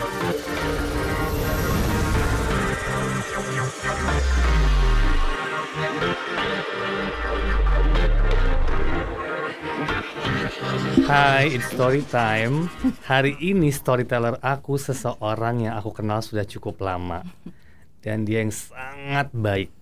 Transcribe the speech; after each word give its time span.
Hai, 0.00 0.08
it's 11.52 11.68
story 11.68 12.00
time. 12.08 12.72
Hari 13.04 13.36
ini 13.44 13.68
storyteller 13.68 14.40
aku 14.40 14.80
seseorang 14.80 15.68
yang 15.68 15.76
aku 15.76 15.92
kenal 15.92 16.24
sudah 16.24 16.48
cukup 16.48 16.80
lama 16.80 17.20
dan 18.00 18.24
dia 18.24 18.40
yang 18.40 18.56
sangat 18.56 19.28
baik. 19.36 19.79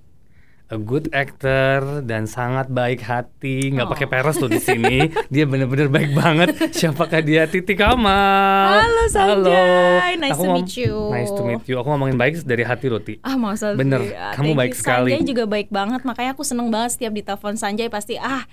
A 0.68 0.76
good 0.76 1.08
actor 1.10 2.04
dan 2.04 2.28
sangat 2.28 2.68
baik 2.68 3.00
hati, 3.00 3.72
nggak 3.72 3.88
Oh. 3.88 3.92
pakai 3.96 4.04
peres 4.04 4.36
tuh 4.36 4.46
di 4.46 4.60
sini. 4.60 5.00
dia 5.32 5.48
bener-bener 5.48 5.88
baik 5.88 6.12
banget. 6.12 6.52
Siapakah 6.70 7.24
dia? 7.24 7.48
Titi 7.48 7.72
Kamal. 7.72 8.76
Halo, 8.76 9.04
Sanjay. 9.08 10.20
Nice 10.20 10.36
Aku 10.36 10.44
to 10.44 10.52
meet 10.52 10.72
you. 10.76 11.08
Nice 11.08 11.32
to 11.32 11.40
meet 11.42 11.64
you. 11.64 11.80
Aku 11.80 11.88
ngomongin 11.88 12.14
baik 12.14 12.44
dari 12.44 12.62
hati 12.62 12.86
loh, 12.86 13.00
Ti. 13.00 13.16
Ah 13.22 13.34
masa? 13.34 13.72
Bener, 13.72 14.12
Ah, 14.12 14.36
kamu 14.36 14.52
baik 14.54 14.76
you. 14.76 14.78
sekali. 14.78 15.10
Sanjay 15.10 15.24
juga 15.26 15.48
baik 15.48 15.68
banget, 15.70 16.04
makanya 16.04 16.36
aku 16.36 16.44
seneng 16.44 16.68
banget 16.68 17.00
setiap 17.00 17.16
ditelepon 17.16 17.56
Sanjay 17.56 17.88
pasti 17.88 18.14
ah 18.14 18.44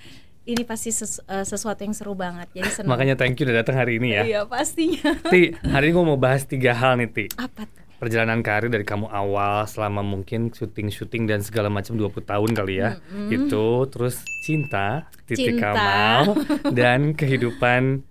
ini 0.45 0.63
pasti 0.63 0.90
ses- 0.90 1.20
eh, 1.21 1.43
sesuatu 1.43 1.82
yang 1.82 1.91
seru 1.91 2.16
banget. 2.16 2.48
Jadi 2.54 2.70
seneng. 2.71 2.95
Makanya 2.95 3.20
thank 3.20 3.35
you 3.35 3.43
udah 3.43 3.59
datang 3.59 3.76
hari 3.76 3.99
ini 3.99 4.16
ya. 4.16 4.23
Iya 4.23 4.41
pastinya. 4.45 5.20
Ti, 5.26 5.52
hari 5.59 5.91
ini 5.91 5.93
gue 5.93 6.05
mau 6.05 6.16
bahas 6.16 6.48
tiga 6.48 6.71
hal 6.71 6.95
nih, 6.95 7.12
Ti. 7.12 7.26
Apa 7.35 7.68
tuh? 7.68 7.84
Perjalanan 8.05 8.45
karir 8.45 8.70
dari 8.70 8.86
kamu 8.86 9.09
awal 9.09 9.66
selama 9.66 10.05
mungkin 10.05 10.54
syuting-syuting 10.54 11.26
dan 11.26 11.41
segala 11.41 11.73
macam 11.73 11.98
20 11.98 12.22
tahun 12.22 12.52
kali 12.54 12.77
ya. 12.77 13.02
Itu 13.34 13.90
terus 13.90 14.22
cinta, 14.46 15.09
Titi 15.26 15.50
Cinta. 15.50 15.73
Kamal 15.73 16.38
dan 16.77 17.18
kehidupan 17.18 18.05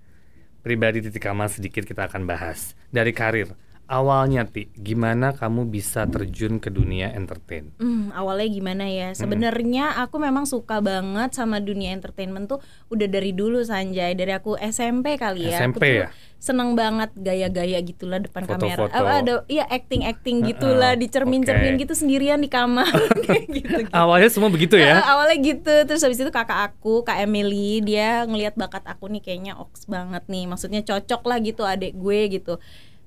pribadi 0.66 0.98
Titi 0.98 1.22
Kamal 1.22 1.46
sedikit 1.46 1.86
kita 1.86 2.10
akan 2.10 2.26
bahas. 2.26 2.74
Dari 2.90 3.14
karir. 3.14 3.54
Awalnya 3.84 4.48
Ti, 4.48 4.72
gimana 4.72 5.36
kamu 5.36 5.68
bisa 5.68 6.08
terjun 6.08 6.56
ke 6.56 6.72
dunia 6.72 7.12
entertain? 7.12 7.68
Hmm, 7.76 8.08
awalnya 8.16 8.48
gimana 8.48 8.88
ya? 8.88 9.12
Sebenarnya 9.12 10.00
aku 10.00 10.16
memang 10.16 10.48
suka 10.48 10.80
banget 10.80 11.36
sama 11.36 11.60
dunia 11.60 11.92
entertainment 11.92 12.48
tuh 12.48 12.64
udah 12.88 13.04
dari 13.04 13.36
dulu 13.36 13.60
Sanjay, 13.60 14.16
dari 14.16 14.32
aku 14.32 14.56
SMP 14.56 15.20
kali 15.20 15.52
ya. 15.52 15.60
SMP 15.60 15.84
aku 15.84 16.00
ya? 16.00 16.08
seneng 16.40 16.76
banget 16.76 17.08
gaya-gaya 17.16 17.80
gitulah 17.80 18.20
depan 18.20 18.44
kamera. 18.44 18.88
Foto-foto. 18.88 18.92
Apa 18.92 19.12
ada 19.20 19.34
iya 19.48 19.64
acting-acting 19.64 20.44
gitulah, 20.44 20.92
Heeh, 20.92 21.00
dicermin-cermin 21.04 21.76
oke. 21.76 21.80
gitu 21.88 21.92
sendirian 21.96 22.40
di 22.40 22.48
kamar 22.48 22.88
kayak 23.24 23.46
gitu. 23.48 23.76
Awalnya 23.96 24.28
semua 24.28 24.48
begitu 24.52 24.76
ya? 24.76 25.00
awalnya 25.04 25.36
gitu 25.40 25.74
terus 25.88 26.00
habis 26.04 26.20
itu 26.20 26.28
kakak 26.28 26.72
aku 26.72 27.00
kak 27.00 27.20
Emily 27.20 27.80
dia 27.80 28.24
ngelihat 28.28 28.56
bakat 28.56 28.84
aku 28.84 29.08
nih 29.08 29.20
kayaknya 29.24 29.56
oks 29.56 29.88
banget 29.88 30.24
nih 30.28 30.44
maksudnya 30.44 30.80
cocok 30.84 31.22
lah 31.24 31.38
gitu 31.40 31.62
adik 31.64 31.96
gue 31.96 32.20
gitu 32.40 32.56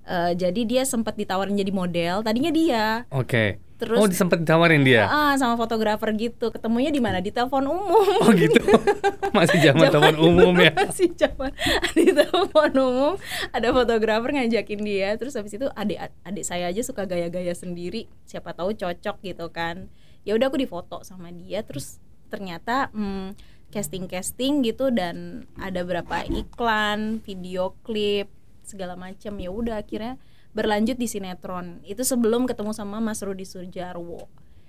Eh, 0.08 0.34
jadi 0.40 0.62
dia 0.64 0.84
sempat 0.88 1.20
ditawarin 1.20 1.60
jadi 1.60 1.72
model 1.76 2.24
tadinya 2.24 2.48
dia. 2.48 2.86
Oke. 3.12 3.60
Terus- 3.78 4.00
oh, 4.00 4.10
sempat 4.10 4.42
ditawarin 4.42 4.82
dia. 4.82 5.06
ah 5.06 5.36
sama 5.36 5.60
fotografer 5.60 6.10
gitu. 6.16 6.50
Ketemunya 6.50 6.90
di 6.90 7.04
mana? 7.04 7.20
Di 7.20 7.30
telepon 7.30 7.68
umum. 7.68 8.08
Oh 8.24 8.32
gitu. 8.32 8.58
Masih 9.38 9.60
zaman 9.62 9.92
telepon 9.92 10.18
umum 10.18 10.56
ya. 10.58 10.74
masih 10.88 11.14
zaman 11.14 11.54
di 11.94 12.10
telepon 12.10 12.72
umum. 12.74 13.14
Ada 13.54 13.70
fotografer 13.70 14.34
ngajakin 14.34 14.82
dia. 14.82 15.14
Terus 15.20 15.36
habis 15.38 15.54
itu 15.54 15.68
adik 15.78 16.00
adik 16.26 16.42
saya 16.48 16.72
aja 16.72 16.82
suka 16.82 17.06
gaya-gaya 17.06 17.54
sendiri. 17.54 18.10
Siapa 18.26 18.56
tahu 18.58 18.74
cocok 18.74 19.22
gitu 19.22 19.46
kan. 19.54 19.92
Ya 20.26 20.34
udah 20.34 20.50
aku 20.50 20.58
difoto 20.58 21.06
sama 21.06 21.30
dia. 21.30 21.62
Terus 21.62 22.02
ternyata 22.34 22.90
hmm, 22.98 23.38
casting 23.70 24.10
casting 24.10 24.66
gitu 24.66 24.90
dan 24.90 25.46
ada 25.60 25.86
berapa 25.86 26.26
iklan 26.26 27.22
video 27.22 27.78
klip 27.86 28.32
segala 28.68 28.94
macam 28.94 29.34
ya 29.34 29.48
udah 29.50 29.80
akhirnya 29.80 30.20
berlanjut 30.52 31.00
di 31.00 31.08
sinetron 31.08 31.80
itu 31.82 32.04
sebelum 32.04 32.44
ketemu 32.44 32.72
sama 32.72 33.00
Mas 33.00 33.24
Rudi 33.24 33.48
Surjarwo 33.48 34.28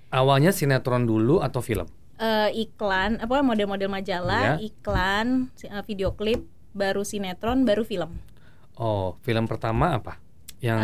Awalnya 0.09 0.49
sinetron 0.49 1.05
dulu 1.05 1.37
atau 1.39 1.61
film? 1.61 1.85
eh, 2.17 2.49
iklan 2.55 3.19
apa 3.19 3.39
model-model 3.39 3.91
majalah 3.91 4.57
Iya. 4.57 4.65
iklan 4.65 5.51
eh, 5.59 5.83
video 5.83 6.15
klip 6.15 6.43
baru 6.71 7.03
sinetron 7.03 7.67
baru 7.67 7.83
film 7.83 8.15
Oh, 8.75 9.19
film 9.21 9.43
pertama 9.43 9.99
apa? 9.99 10.15
Yang 10.59 10.79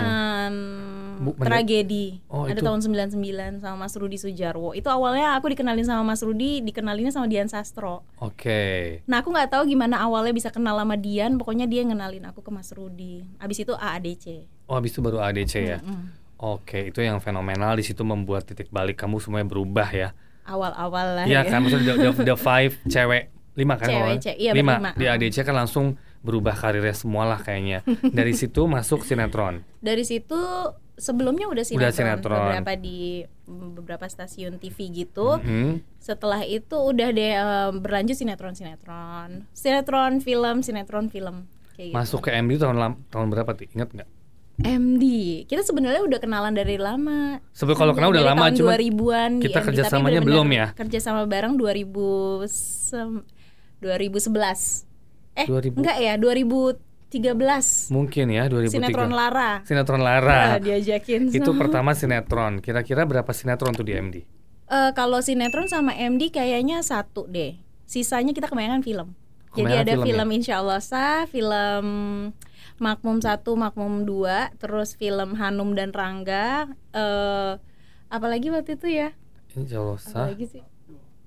bener- 1.16 1.36
tragedi 1.42 2.20
Oh, 2.28 2.44
ada 2.44 2.54
itu. 2.54 2.64
tahun 2.64 2.80
99 2.80 3.60
sama 3.60 3.76
Mas 3.78 3.94
Rudi 3.94 4.16
Sujarwo 4.16 4.72
itu 4.72 4.86
awalnya 4.86 5.34
aku 5.34 5.48
dikenalin 5.48 5.84
sama 5.84 6.04
Mas 6.06 6.20
Rudi 6.20 6.60
dikenalinnya 6.62 7.10
sama 7.10 7.26
Dian 7.26 7.48
Sastro 7.48 8.04
Oke. 8.18 9.00
nah 9.04 9.20
aku 9.20 9.30
nggak 9.30 9.50
tahu 9.50 9.64
gimana 9.66 10.00
awalnya 10.00 10.32
bisa 10.32 10.48
kenal 10.48 10.76
sama 10.76 10.96
Dian 10.96 11.36
pokoknya 11.36 11.66
dia 11.66 11.82
ngenalin 11.82 12.24
aku 12.26 12.40
ke 12.40 12.50
Mas 12.50 12.72
Rudi 12.72 13.24
abis 13.38 13.62
itu 13.62 13.74
AADC 13.74 14.48
Oh, 14.66 14.74
habis 14.74 14.92
itu 14.92 15.00
baru 15.00 15.22
ADC 15.22 15.54
ya. 15.58 15.78
Mm. 15.78 16.10
Oke, 16.38 16.90
itu 16.90 16.98
yang 16.98 17.20
fenomenal 17.20 17.76
di 17.76 17.86
situ 17.86 18.02
membuat 18.02 18.44
titik 18.44 18.68
balik 18.68 18.98
kamu 18.98 19.20
semuanya 19.20 19.46
berubah 19.46 19.86
ya. 19.88 20.10
awal-awal 20.44 21.16
lah 21.16 21.26
Iya 21.26 21.42
ya. 21.42 21.48
kan, 21.48 21.62
maksudnya 21.62 21.94
the, 21.94 22.10
the, 22.12 22.24
the 22.24 22.36
five 22.36 22.74
cewek 22.90 23.30
lima 23.54 23.78
kan 23.78 23.88
Cewek, 23.88 24.18
cewek, 24.20 24.38
iya, 24.38 24.52
lima. 24.52 24.92
Di 24.92 25.06
ADC 25.06 25.42
kan 25.42 25.54
langsung 25.56 25.96
berubah 26.26 26.52
karirnya 26.54 26.92
semua 26.92 27.24
lah 27.24 27.38
kayaknya. 27.38 27.86
Dari 28.04 28.34
situ 28.42 28.66
masuk 28.66 29.02
sinetron. 29.02 29.62
dari 29.78 30.02
situ 30.02 30.36
sebelumnya 30.96 31.46
udah 31.46 31.62
sinetron, 31.62 31.84
Udah 31.84 31.94
sinetron. 31.94 32.40
beberapa 32.50 32.74
di 32.74 33.22
beberapa 33.46 34.06
stasiun 34.06 34.58
TV 34.58 34.78
gitu 34.98 35.38
Mhm. 35.38 35.86
setelah 36.00 36.42
itu 36.42 36.74
udah 36.74 37.10
deh 37.12 37.34
em, 37.36 37.74
berlanjut 37.78 38.16
sinetron 38.16 38.52
sinetron 38.52 39.46
sinetron 39.52 40.18
film 40.18 40.60
sinetron 40.60 41.08
film 41.08 41.46
kayak 41.72 41.92
gitu. 41.92 41.96
Masuk 41.96 42.20
ke 42.24 42.34
MD 42.34 42.58
tahun 42.58 42.82
tahun 43.06 43.28
berapa 43.30 43.54
sih? 43.54 43.70
Ingat 43.72 43.90
nggak? 43.92 44.10
MD 44.58 45.04
kita 45.46 45.62
sebenarnya 45.62 46.00
udah 46.02 46.16
kenalan 46.16 46.56
dari 46.56 46.80
lama 46.80 47.44
Sebelum 47.52 47.76
kalau 47.76 47.92
kenal 47.92 48.10
udah 48.10 48.24
lama 48.26 48.48
cuma 48.50 48.74
2000-an 48.74 49.32
di 49.36 49.44
kita 49.44 49.60
MD, 49.60 49.66
kerjasamanya 49.68 50.22
belum 50.24 50.48
ya? 50.50 50.68
kerjasama 50.72 51.28
bareng 51.28 51.54
2000 51.54 51.92
sem- 52.48 53.28
2011 53.78 54.88
eh 55.36 55.46
2000. 55.46 55.78
enggak 55.78 55.98
ya 56.00 56.14
2013 56.16 57.92
mungkin 57.92 58.26
ya 58.32 58.44
2003. 58.48 58.72
sinetron 58.72 59.12
Lara 59.12 59.52
Sinetron 59.64 60.02
Lara. 60.02 60.56
Nah, 60.56 60.60
diajakin 60.60 61.32
Itu 61.32 61.52
sama- 61.52 61.60
pertama 61.64 61.92
sinetron. 61.94 62.60
Kira-kira 62.60 63.04
berapa 63.04 63.32
sinetron 63.32 63.72
tuh 63.72 63.84
di 63.84 63.94
MD? 63.94 64.16
Eh, 64.66 64.92
kalau 64.96 65.22
sinetron 65.22 65.70
sama 65.70 65.94
MD 65.94 66.34
kayaknya 66.34 66.82
satu 66.82 67.28
deh. 67.28 67.56
Sisanya 67.86 68.34
kita 68.34 68.50
kebanyakan 68.50 68.82
film. 68.82 69.14
Jadi 69.56 69.72
ada 69.72 69.94
film 69.96 70.04
film, 70.04 70.28
ya? 70.28 70.36
Insya 70.36 70.54
Allah 70.60 70.82
Sah, 70.84 71.24
film 71.32 71.86
Makmum 72.76 73.24
1, 73.24 73.56
Makmum 73.56 74.04
2, 74.04 74.52
terus 74.60 75.00
film 75.00 75.40
Hanum 75.40 75.72
dan 75.72 75.96
Rangga. 75.96 76.68
Eh 76.92 77.52
apalagi 78.12 78.52
waktu 78.52 78.76
itu 78.76 78.92
ya? 78.92 79.16
Insya 79.56 79.80
Allah 79.80 80.00
sah. 80.02 80.28
Apalagi 80.28 80.60
sih? 80.60 80.64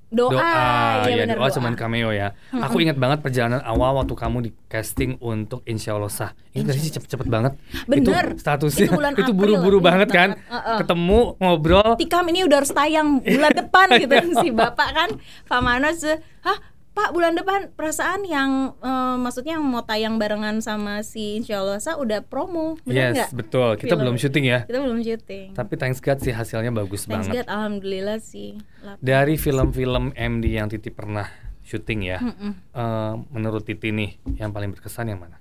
Doa, 0.08 0.32
doa. 0.32 1.04
iya 1.04 1.12
ya 1.12 1.24
benar 1.28 1.36
doa 1.36 1.48
doa. 1.48 1.56
cuman 1.60 1.72
cameo 1.76 2.08
ya. 2.10 2.32
Aku 2.48 2.80
ingat 2.80 2.96
banget 2.96 3.20
perjalanan 3.20 3.60
awal 3.60 4.00
waktu 4.00 4.16
kamu 4.16 4.38
di 4.40 4.50
casting 4.64 5.20
untuk 5.20 5.60
Insya 5.68 6.00
Allah 6.00 6.08
sah. 6.08 6.30
Ini 6.56 6.64
tadi 6.64 6.80
sih 6.80 6.92
cepet-cepet 6.96 7.28
banget? 7.28 7.52
Bener. 7.84 8.32
itu 8.32 8.40
statusnya 8.40 8.88
Itu 8.88 8.96
bulan 8.96 9.12
itu 9.20 9.32
buru-buru 9.36 9.78
banget 9.84 10.08
kan? 10.08 10.32
Banget. 10.32 10.48
Heeh. 10.48 10.78
ketemu 10.80 11.20
ngobrol. 11.36 11.90
Tikam 12.00 12.24
ini 12.32 12.40
udah 12.48 12.56
harus 12.64 12.72
tayang 12.72 13.20
bulan 13.20 13.52
depan 13.60 13.86
gitu. 14.00 14.14
Si 14.40 14.48
bapak 14.48 14.88
kan 14.96 15.08
Pak 15.44 15.60
Manos 15.60 16.00
hah 16.40 16.58
Pak 16.98 17.14
bulan 17.14 17.32
depan 17.32 17.70
perasaan 17.72 18.26
yang 18.26 18.74
eh, 18.76 19.16
maksudnya 19.16 19.54
yang 19.54 19.62
mau 19.62 19.80
tayang 19.80 20.18
barengan 20.18 20.58
sama 20.58 20.98
si 21.00 21.38
Insya 21.38 21.62
Allah 21.62 21.78
Sa 21.78 21.94
udah 21.94 22.20
promo 22.20 22.74
bener 22.82 23.14
yes 23.14 23.30
betul. 23.30 23.78
Kita 23.78 23.94
Film. 23.94 24.02
belum 24.02 24.16
syuting 24.18 24.44
ya. 24.44 24.66
Kita 24.66 24.82
belum 24.82 24.98
syuting. 24.98 25.46
Tapi 25.54 25.74
thanks 25.74 25.98
God 25.98 26.18
sih 26.18 26.34
hasilnya 26.34 26.74
bagus 26.74 27.06
Thanks 27.06 27.30
banget. 27.30 27.32
God 27.38 27.48
alhamdulillah 27.48 28.18
sih. 28.18 28.58
Dari 28.98 29.38
film-film 29.38 30.10
MD 30.12 30.44
yang 30.50 30.66
Titi 30.66 30.90
pernah 30.90 31.30
syuting 31.62 32.00
ya 32.02 32.18
Mm-mm. 32.18 32.52
eh, 32.72 33.12
menurut 33.30 33.62
Titi 33.62 33.88
nih 33.88 34.10
yang 34.34 34.50
paling 34.50 34.72
berkesan 34.72 35.06
yang 35.06 35.20
mana? 35.20 35.38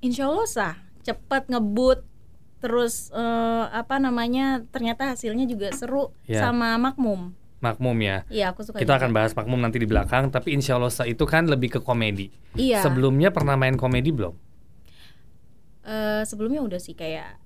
Insya 0.00 0.26
Allah 0.26 0.44
sah 0.44 0.74
cepet 1.00 1.48
ngebut 1.48 2.04
terus 2.58 3.08
eh, 3.10 3.64
apa 3.66 3.96
namanya 3.96 4.60
ternyata 4.68 5.08
hasilnya 5.08 5.48
juga 5.48 5.72
seru 5.72 6.12
Ya. 6.26 6.44
sama 6.44 6.76
Makmum 6.76 7.32
Makmum 7.60 7.96
ya. 8.00 8.24
Iya 8.26 8.50
aku 8.50 8.64
suka 8.64 8.76
kita 8.76 8.88
juga. 8.90 8.98
akan 8.98 9.10
bahas 9.12 9.32
Makmum 9.32 9.60
nanti 9.60 9.76
di 9.76 9.84
belakang 9.84 10.28
tapi 10.28 10.52
Insya 10.52 10.74
Allah 10.74 10.88
itu 11.04 11.24
kan 11.24 11.44
lebih 11.44 11.76
ke 11.76 11.80
komedi. 11.80 12.32
Iya. 12.52 12.80
Sebelumnya 12.80 13.28
pernah 13.28 13.54
main 13.54 13.76
komedi 13.76 14.10
belum? 14.10 14.32
Eh, 15.82 16.22
sebelumnya 16.24 16.60
udah 16.60 16.76
sih 16.76 16.92
kayak 16.92 17.40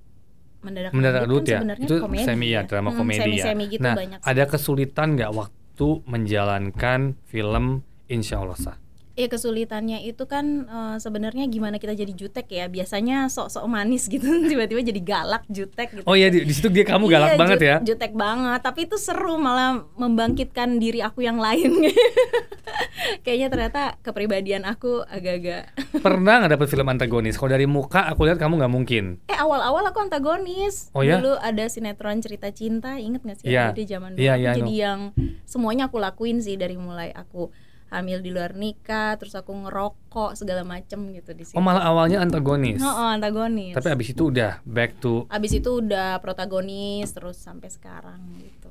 mendadak 0.59 0.91
mendadak 0.91 1.21
kan 1.23 1.43
ya? 1.45 1.59
itu 1.77 1.95
komedi 1.99 2.25
semi 2.25 2.47
ya 2.49 2.61
drama 2.63 2.89
Hmm, 2.89 2.97
komedi 2.97 3.21
ya. 3.37 3.45
semi-semi 3.45 3.65
gitu 3.69 3.85
nah 3.85 3.93
banyak 3.93 4.17
sih. 4.17 4.25
ada 4.25 4.43
kesulitan 4.45 5.07
nggak 5.13 5.31
waktu 5.31 5.87
menjalankan 6.03 6.99
film 7.23 7.65
Insya 8.07 8.41
Allah 8.41 8.57
Sah 8.57 8.77
Ya 9.15 9.27
kesulitannya 9.27 10.03
itu 10.03 10.27
kan 10.27 10.45
uh, 10.65 10.95
sebenarnya 10.95 11.47
gimana 11.47 11.75
kita 11.75 11.91
jadi 11.91 12.11
jutek 12.11 12.47
ya. 12.47 12.67
Biasanya 12.67 13.27
sok-sok 13.27 13.63
manis 13.65 14.05
gitu, 14.05 14.27
tiba-tiba 14.51 14.83
jadi 14.83 14.99
galak 14.99 15.43
jutek 15.47 15.91
gitu. 15.93 16.03
Oh 16.03 16.13
iya 16.13 16.27
di, 16.27 16.43
di 16.43 16.51
situ 16.51 16.67
dia 16.67 16.83
kamu 16.83 17.07
galak 17.07 17.29
Iya, 17.31 17.39
banget 17.39 17.57
ju- 17.57 17.65
ya. 17.65 17.75
Jutek 17.81 18.11
banget, 18.11 18.59
tapi 18.59 18.83
itu 18.83 18.95
seru 18.95 19.35
malah 19.35 19.87
membangkitkan 19.95 20.77
diri 20.77 20.99
aku 20.99 21.23
yang 21.23 21.39
lain. 21.39 21.79
Kayaknya 23.23 23.47
ternyata 23.47 23.81
kepribadian 24.01 24.63
aku 24.63 25.05
agak-agak 25.05 25.71
Pernah 26.05 26.43
nggak 26.43 26.51
dapet 26.51 26.67
film 26.67 26.87
antagonis? 26.87 27.35
Kalau 27.35 27.51
dari 27.51 27.65
muka 27.65 28.05
aku 28.05 28.25
lihat 28.25 28.35
kamu 28.35 28.59
nggak 28.59 28.73
mungkin. 28.73 29.03
Eh 29.25 29.37
awal-awal 29.37 29.83
aku 29.85 29.99
antagonis. 30.01 30.89
Oh, 30.91 31.01
ya? 31.01 31.17
Dulu 31.17 31.37
ada 31.37 31.65
sinetron 31.65 32.19
cerita 32.19 32.49
cinta, 32.49 32.97
inget 32.97 33.21
gak 33.21 33.37
sih? 33.39 33.47
Iya. 33.47 33.71
Ada 33.71 33.75
di 33.75 33.85
zaman 33.85 34.09
dulu. 34.11 34.21
Iya, 34.21 34.33
Aku 34.33 34.41
iya, 34.41 34.49
I 34.51 34.55
jadi 34.55 34.65
know. 34.67 34.83
yang 34.83 34.99
semuanya 35.43 35.87
aku 35.87 35.97
lakuin 35.97 36.39
sih 36.39 36.55
dari 36.55 36.75
mulai 36.75 37.11
aku 37.11 37.47
hamil 37.85 38.19
di 38.19 38.29
luar 38.29 38.53
nikah, 38.53 39.15
terus 39.15 39.33
aku 39.33 39.53
ngerokok 39.53 40.33
segala 40.33 40.61
macem 40.61 41.11
gitu 41.11 41.31
di 41.31 41.43
situ. 41.43 41.55
Oh 41.55 41.61
malah 41.61 41.85
awalnya 41.85 42.19
antagonis. 42.19 42.81
Oh, 42.81 42.89
oh, 42.89 43.09
antagonis. 43.09 43.71
Tapi 43.71 43.87
abis 43.89 44.07
itu 44.11 44.23
udah 44.27 44.59
back 44.65 44.97
to 44.99 45.29
Abis 45.29 45.53
itu 45.53 45.69
udah 45.69 46.17
protagonis 46.19 47.09
terus 47.09 47.37
sampai 47.37 47.69
sekarang 47.69 48.19
gitu. 48.37 48.69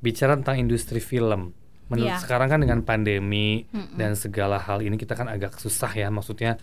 bicara 0.00 0.32
tentang 0.36 0.56
industri 0.56 0.96
film. 0.96 1.52
Menurut 1.90 2.08
Iya. 2.08 2.22
sekarang 2.22 2.48
kan 2.48 2.60
dengan 2.62 2.80
pandemi 2.80 3.66
Mm-mm. 3.68 3.98
dan 3.98 4.14
segala 4.14 4.56
hal 4.56 4.80
ini 4.80 4.94
kita 4.94 5.12
kan 5.12 5.26
agak 5.26 5.58
susah 5.58 5.90
ya. 5.90 6.08
Maksudnya 6.08 6.56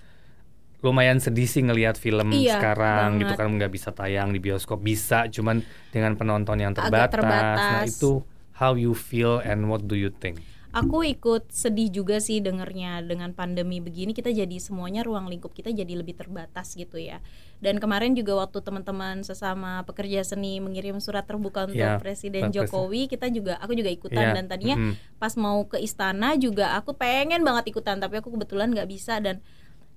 lumayan 0.79 1.17
sedih 1.17 1.45
sih 1.45 1.61
ngelihat 1.61 1.97
film 1.97 2.31
Iya, 2.31 2.57
sekarang 2.57 3.17
gitu 3.19 3.33
banget. 3.33 3.39
kan 3.43 3.57
nggak 3.59 3.71
bisa 3.71 3.89
tayang 3.91 4.29
di 4.29 4.39
bioskop 4.39 4.79
bisa 4.79 5.25
cuman 5.27 5.61
dengan 5.89 6.13
penonton 6.15 6.57
yang 6.57 6.73
Agak 6.73 7.11
terbatas. 7.11 7.17
Nah 7.21 7.53
terbatas. 7.83 7.87
itu 7.91 8.11
how 8.55 8.73
you 8.73 8.93
feel 8.93 9.37
and 9.37 9.67
what 9.67 9.83
do 9.83 9.93
you 9.93 10.09
think? 10.09 10.41
Aku 10.77 11.01
ikut 11.01 11.49
sedih 11.49 11.89
juga 11.89 12.21
sih 12.21 12.37
dengernya 12.37 13.01
dengan 13.01 13.33
pandemi 13.33 13.81
begini 13.81 14.13
kita 14.13 14.29
jadi 14.29 14.57
semuanya 14.57 15.01
ruang 15.01 15.25
lingkup 15.25 15.49
kita 15.49 15.73
jadi 15.73 15.89
lebih 15.89 16.13
terbatas 16.13 16.77
gitu 16.77 17.01
ya. 17.01 17.17
Dan 17.57 17.81
kemarin 17.81 18.13
juga 18.13 18.37
waktu 18.37 18.61
teman-teman 18.61 19.25
sesama 19.25 19.81
pekerja 19.83 20.21
seni 20.21 20.61
mengirim 20.61 21.01
surat 21.01 21.25
terbuka 21.25 21.65
untuk 21.65 21.77
Ya, 21.77 21.97
Presiden. 21.97 22.53
Jokowi, 22.53 23.09
kita 23.09 23.25
juga 23.27 23.57
aku 23.57 23.73
juga 23.73 23.89
ikutan 23.89 24.21
Iya, 24.21 24.35
dan 24.35 24.45
tadinya 24.45 24.77
mhm. 24.77 25.17
pas 25.17 25.33
mau 25.33 25.65
ke 25.65 25.81
istana 25.81 26.37
juga 26.37 26.77
aku 26.77 26.93
pengen 26.93 27.41
banget 27.41 27.73
ikutan 27.73 27.97
tapi 27.97 28.21
aku 28.21 28.29
kebetulan 28.29 28.69
nggak 28.69 28.85
bisa 28.85 29.17
dan 29.17 29.41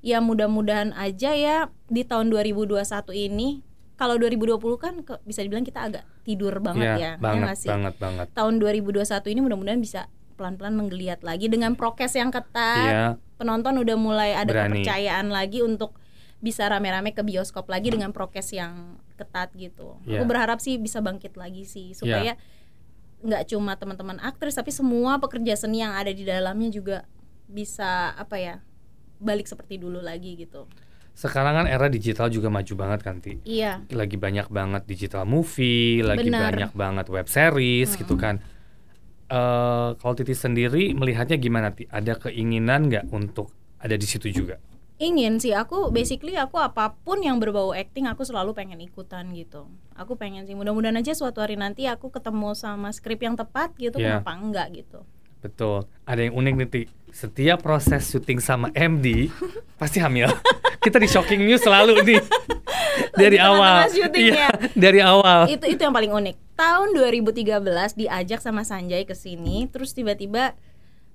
ya 0.01 0.17
mudah-mudahan 0.19 0.97
aja 0.97 1.37
ya 1.37 1.57
di 1.87 2.03
tahun 2.03 2.33
2021 2.33 2.81
ini 3.13 3.61
kalau 3.95 4.17
2020 4.17 4.57
kan 4.81 4.95
ke- 5.05 5.21
bisa 5.23 5.45
dibilang 5.45 5.61
kita 5.61 5.85
agak 5.85 6.05
tidur 6.25 6.57
banget 6.59 6.89
Iya, 6.89 6.97
ya, 6.97 7.13
ya 7.13 7.21
banget, 7.21 7.57
sih? 7.61 7.69
banget, 7.69 7.95
banget. 8.01 8.27
tahun 8.33 8.55
2021 8.57 9.29
ini 9.29 9.41
mudah-mudahan 9.45 9.77
bisa 9.77 10.09
pelan-pelan 10.41 10.73
menggeliat 10.73 11.21
lagi 11.21 11.53
dengan 11.53 11.77
prokes 11.77 12.17
yang 12.17 12.33
ketat. 12.33 12.89
Iya, 12.89 13.07
Penonton 13.37 13.77
udah 13.77 13.97
mulai 14.01 14.33
ada 14.33 14.49
Berani. 14.49 14.81
kepercayaan 14.81 15.29
lagi 15.29 15.61
untuk 15.61 16.01
bisa 16.41 16.65
rame-rame 16.73 17.13
ke 17.13 17.21
bioskop 17.21 17.69
lagi 17.69 17.93
dengan 17.93 18.17
prokes 18.17 18.57
yang 18.57 18.97
ketat 19.21 19.53
gitu. 19.53 20.01
Iya. 20.09 20.17
Aku 20.17 20.25
berharap 20.25 20.65
sih 20.65 20.81
bisa 20.81 21.05
bangkit 21.05 21.37
lagi 21.37 21.69
sih 21.69 21.93
supaya 21.93 22.41
nggak 23.21 23.53
cuma 23.53 23.77
teman-teman 23.77 24.17
aktris 24.25 24.57
tapi 24.57 24.73
semua 24.73 25.21
pekerja 25.21 25.53
seni 25.53 25.85
yang 25.85 25.93
ada 25.93 26.09
di 26.09 26.25
dalamnya 26.25 26.73
juga 26.73 27.05
bisa 27.45 28.17
apa 28.17 28.41
ya 28.41 28.65
balik 29.21 29.45
seperti 29.45 29.77
dulu 29.77 30.01
lagi 30.01 30.41
gitu. 30.41 30.65
sekarang 31.13 31.53
kan 31.53 31.67
era 31.69 31.93
digital 31.93 32.33
juga 32.33 32.49
maju 32.49 32.73
banget 32.81 33.01
kan 33.05 33.21
Ti. 33.21 33.45
Iya. 33.45 33.85
lagi 33.93 34.17
banyak 34.17 34.49
banget 34.49 34.89
digital 34.89 35.29
movie, 35.29 36.01
lagi 36.01 36.33
Benar. 36.33 36.57
banyak 36.57 36.73
banget 36.73 37.07
web 37.13 37.29
series 37.29 37.93
gitu 37.93 38.17
kan. 38.17 38.41
Eh 39.31 39.89
kalau 39.95 40.15
Titi 40.19 40.35
sendiri 40.35 40.91
melihatnya 40.91 41.39
gimana 41.39 41.71
Ti? 41.71 41.87
Ada 41.87 42.19
keinginan 42.19 42.91
nggak 42.91 43.15
untuk 43.15 43.55
ada 43.79 43.95
di 43.95 44.07
situ 44.07 44.27
juga? 44.29 44.59
ingin 45.01 45.41
sih 45.41 45.57
aku 45.57 45.89
basically 45.89 46.37
aku 46.37 46.61
apa 46.61 46.93
pun 46.93 47.25
yang 47.25 47.41
berbau 47.41 47.73
acting 47.73 48.05
aku 48.05 48.21
selalu 48.21 48.53
pengen 48.53 48.77
ikutan 48.85 49.33
gitu 49.33 49.65
aku 49.97 50.13
pengen 50.13 50.45
sih 50.45 50.53
mudah-mudahan 50.53 51.01
aja 51.01 51.17
suatu 51.17 51.41
hari 51.41 51.57
nanti 51.57 51.89
aku 51.89 52.13
ketemu 52.13 52.53
sama 52.53 52.93
skrip 52.93 53.25
yang 53.25 53.33
tepat 53.33 53.73
gitu 53.81 53.97
Iya. 53.97 54.21
kenapa 54.21 54.33
enggak 54.37 54.69
gitu 54.77 55.01
Betul. 55.41 55.89
Ada 56.05 56.29
yang 56.29 56.37
unik 56.37 56.53
nih 56.53 56.69
Ti. 56.69 56.83
Setiap 57.17 57.65
proses 57.65 58.05
syuting 58.13 58.45
sama 58.45 58.69
MD 58.77 59.33
pasti 59.81 59.97
hamil. 59.97 60.29
Kita 60.85 61.01
di 61.01 61.09
shocking 61.09 61.41
news 61.41 61.65
selalu 61.65 62.05
nih. 62.05 62.21
dari 63.25 63.41
awal. 63.41 63.89
Iya, 63.89 64.13
ya. 64.13 64.49
dari 64.77 65.01
awal. 65.01 65.49
itu 65.49 65.65
itu 65.65 65.81
yang 65.81 65.97
paling 65.97 66.13
unik 66.13 66.37
tahun 66.61 66.89
2013 66.93 67.57
diajak 67.97 68.45
sama 68.45 68.63
Sanjay 68.63 69.09
ke 69.09 69.17
sini 69.17 69.65
terus 69.67 69.97
tiba-tiba 69.97 70.53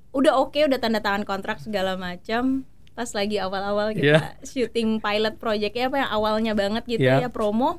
udah 0.09 0.41
oke 0.41 0.57
udah 0.57 0.81
tanda 0.81 0.97
tangan 0.97 1.21
kontrak 1.21 1.61
segala 1.61 1.93
macam 1.93 2.65
pas 2.95 3.11
lagi 3.13 3.37
awal-awal 3.37 3.93
kita 3.93 4.39
syuting 4.41 4.97
pilot 4.97 5.37
projectnya 5.37 5.91
apa 5.91 5.97
yang 6.01 6.09
awalnya 6.09 6.53
banget 6.55 6.83
gitu 6.87 7.05
Iya. 7.05 7.27
ya 7.27 7.29
promo 7.29 7.77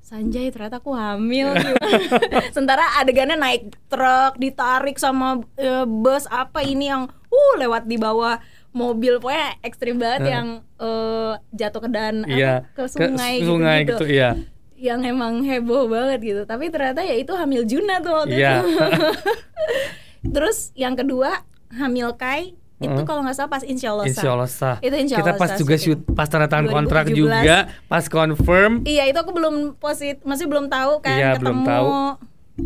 Sanjay 0.00 0.48
ternyata 0.48 0.80
aku 0.80 0.96
hamil 0.96 1.52
gitu. 1.52 1.76
Sementara 2.56 2.96
adegannya 2.96 3.36
naik 3.36 3.76
truk 3.92 4.40
ditarik 4.40 4.96
sama 4.96 5.44
eh, 5.54 5.84
bus 5.84 6.24
apa 6.32 6.64
ini 6.64 6.88
yang 6.88 7.12
uh 7.12 7.54
lewat 7.60 7.84
di 7.84 8.00
bawah 8.00 8.40
mobil 8.72 9.20
pokoknya 9.20 9.60
ekstrim 9.60 10.00
banget 10.00 10.24
Heeh. 10.24 10.32
yang 10.32 10.46
eh, 10.80 11.32
jatuh 11.52 11.80
ke 11.84 11.88
dan 11.92 12.24
apa, 12.24 12.32
Iya. 12.32 12.54
ke 12.72 12.88
sungai, 12.88 13.34
ke 13.36 13.44
sungai 13.44 13.78
gitu, 13.84 13.92
gitu, 14.00 14.04
iya. 14.08 14.30
Yang 14.78 15.02
emang 15.02 15.42
heboh 15.42 15.84
banget 15.86 16.22
gitu 16.24 16.42
tapi 16.44 16.70
ternyata 16.70 17.02
ya 17.02 17.14
itu 17.14 17.30
hamil 17.30 17.62
Juna 17.62 17.98
tuh 17.98 18.14
waktu 18.14 18.34
Iya. 18.36 18.62
itu 18.62 18.68
terus 20.34 20.70
yang 20.72 20.94
kedua 20.94 21.42
hamil 21.70 22.14
Kai 22.14 22.54
itu 22.78 22.86
Heeh. 22.88 23.02
kalau 23.02 23.20
nggak 23.20 23.34
salah 23.34 23.50
pas 23.50 23.60
Insya 23.60 23.90
Allah 23.90 24.06
Insya 24.06 24.30
Allah 24.30 24.46
sah. 24.46 24.78
Itu 24.78 24.94
insya 24.94 25.18
Kita 25.18 25.34
Allah 25.34 25.42
pas 25.42 25.50
sah 25.50 25.58
juga 25.58 25.74
syuting. 25.74 25.98
shoot, 26.06 26.14
pas 26.14 26.24
tanda 26.24 26.46
tangan 26.46 26.70
kontrak 26.70 27.10
2017. 27.10 27.18
juga, 27.18 27.56
pas 27.84 28.04
confirm. 28.06 28.72
Iya 28.86 29.02
itu 29.04 29.18
aku 29.18 29.34
belum 29.34 29.54
posit, 29.74 30.22
masih 30.22 30.46
belum 30.46 30.70
tahu 30.70 31.02
kan 31.02 31.10
Iya, 31.12 31.30
belum 31.36 31.58
ketemu 31.58 31.66
tahu. 31.66 31.90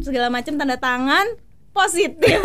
segala 0.04 0.28
macam 0.28 0.52
tanda 0.54 0.76
tangan 0.76 1.26
positif. 1.72 2.38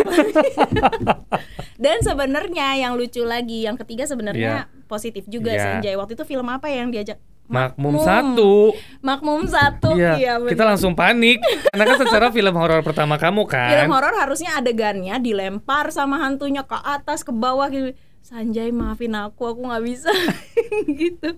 Dan 1.76 2.00
sebenarnya 2.00 2.74
yang 2.78 2.96
lucu 2.96 3.20
lagi, 3.22 3.62
yang 3.62 3.76
ketiga 3.76 4.02
sebenarnya 4.02 4.66
positif 4.86 5.28
juga 5.28 5.52
Iya. 5.52 5.60
Sanjay. 5.62 5.94
Waktu 5.94 6.16
itu 6.16 6.24
film 6.24 6.48
apa 6.48 6.66
yang 6.66 6.88
diajak? 6.88 7.20
Makmum 7.48 7.96
satu. 8.04 8.76
Makmum 9.00 9.48
satu. 9.48 9.96
Iya, 9.96 10.20
Iya, 10.20 10.32
kita 10.44 10.68
langsung 10.68 10.92
panik. 10.92 11.40
Karena 11.72 11.84
kan 11.88 11.96
secara 11.96 12.26
film 12.28 12.54
horor 12.54 12.84
pertama 12.84 13.16
kamu 13.16 13.48
kan. 13.48 13.72
Film 13.72 13.90
horor 13.90 14.14
harusnya 14.14 14.60
adegannya 14.60 15.16
dilempar 15.16 15.88
sama 15.88 16.20
hantunya 16.20 16.60
ke 16.62 16.76
atas 16.76 17.24
ke 17.24 17.32
bawah 17.32 17.72
gitu. 17.72 17.96
Sanjay 18.20 18.68
maafin 18.68 19.16
aku, 19.16 19.56
aku 19.56 19.72
nggak 19.72 19.84
bisa 19.88 20.12
gitu. 21.00 21.32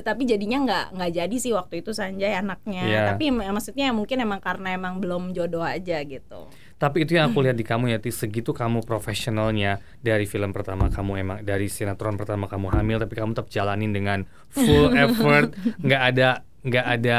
Tapi 0.00 0.22
jadinya 0.24 0.64
nggak 0.64 0.84
nggak 0.96 1.10
jadi 1.12 1.36
sih 1.36 1.52
waktu 1.52 1.84
itu 1.84 1.92
Sanjay 1.92 2.32
anaknya. 2.32 2.82
Iya. 2.88 3.00
Tapi 3.12 3.28
maksudnya 3.28 3.92
mungkin 3.92 4.24
emang 4.24 4.40
karena 4.40 4.72
emang 4.72 4.96
belum 5.04 5.36
jodoh 5.36 5.60
aja 5.60 6.00
gitu. 6.00 6.48
Tapi 6.80 7.04
itu 7.04 7.12
yang 7.12 7.28
aku 7.28 7.44
lihat 7.44 7.60
di 7.60 7.64
kamu 7.68 7.92
ya, 7.92 8.00
Tis, 8.00 8.16
segitu 8.16 8.56
kamu 8.56 8.80
profesionalnya 8.88 9.84
dari 10.00 10.24
film 10.24 10.56
pertama 10.56 10.88
kamu 10.88 11.12
emang 11.20 11.38
dari 11.44 11.68
sinetron 11.68 12.16
pertama 12.16 12.48
kamu 12.48 12.72
hamil, 12.72 12.96
tapi 12.96 13.20
kamu 13.20 13.36
tetap 13.36 13.52
jalanin 13.52 13.92
dengan 13.92 14.24
full 14.48 14.88
effort, 15.04 15.52
nggak 15.84 16.02
ada 16.16 16.28
nggak 16.64 16.86
ada 16.88 17.18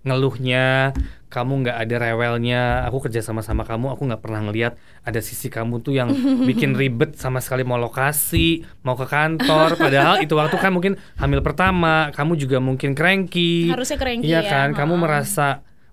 ngeluhnya, 0.00 0.90
kamu 1.30 1.52
nggak 1.62 1.76
ada 1.86 1.96
rewelnya. 2.02 2.62
Aku 2.90 2.98
kerja 2.98 3.22
sama 3.22 3.46
sama 3.46 3.62
kamu, 3.62 3.94
aku 3.94 4.02
nggak 4.10 4.22
pernah 4.26 4.42
ngelihat 4.42 4.74
ada 5.06 5.20
sisi 5.22 5.46
kamu 5.46 5.86
tuh 5.86 5.94
yang 5.94 6.10
bikin 6.48 6.74
ribet 6.80 7.14
sama 7.14 7.38
sekali 7.38 7.62
mau 7.62 7.78
lokasi, 7.78 8.66
mau 8.82 8.98
ke 8.98 9.06
kantor. 9.06 9.78
Padahal 9.78 10.18
itu 10.24 10.34
waktu 10.34 10.56
kan 10.58 10.74
mungkin 10.74 10.98
hamil 11.14 11.46
pertama, 11.46 12.10
kamu 12.10 12.32
juga 12.34 12.58
mungkin 12.58 12.98
cranky. 12.98 13.70
Harusnya 13.70 14.02
cranky 14.02 14.26
Iya 14.26 14.42
ya, 14.42 14.50
kan, 14.50 14.68
kamu 14.74 14.98
ha-ha. 14.98 15.02
merasa 15.06 15.48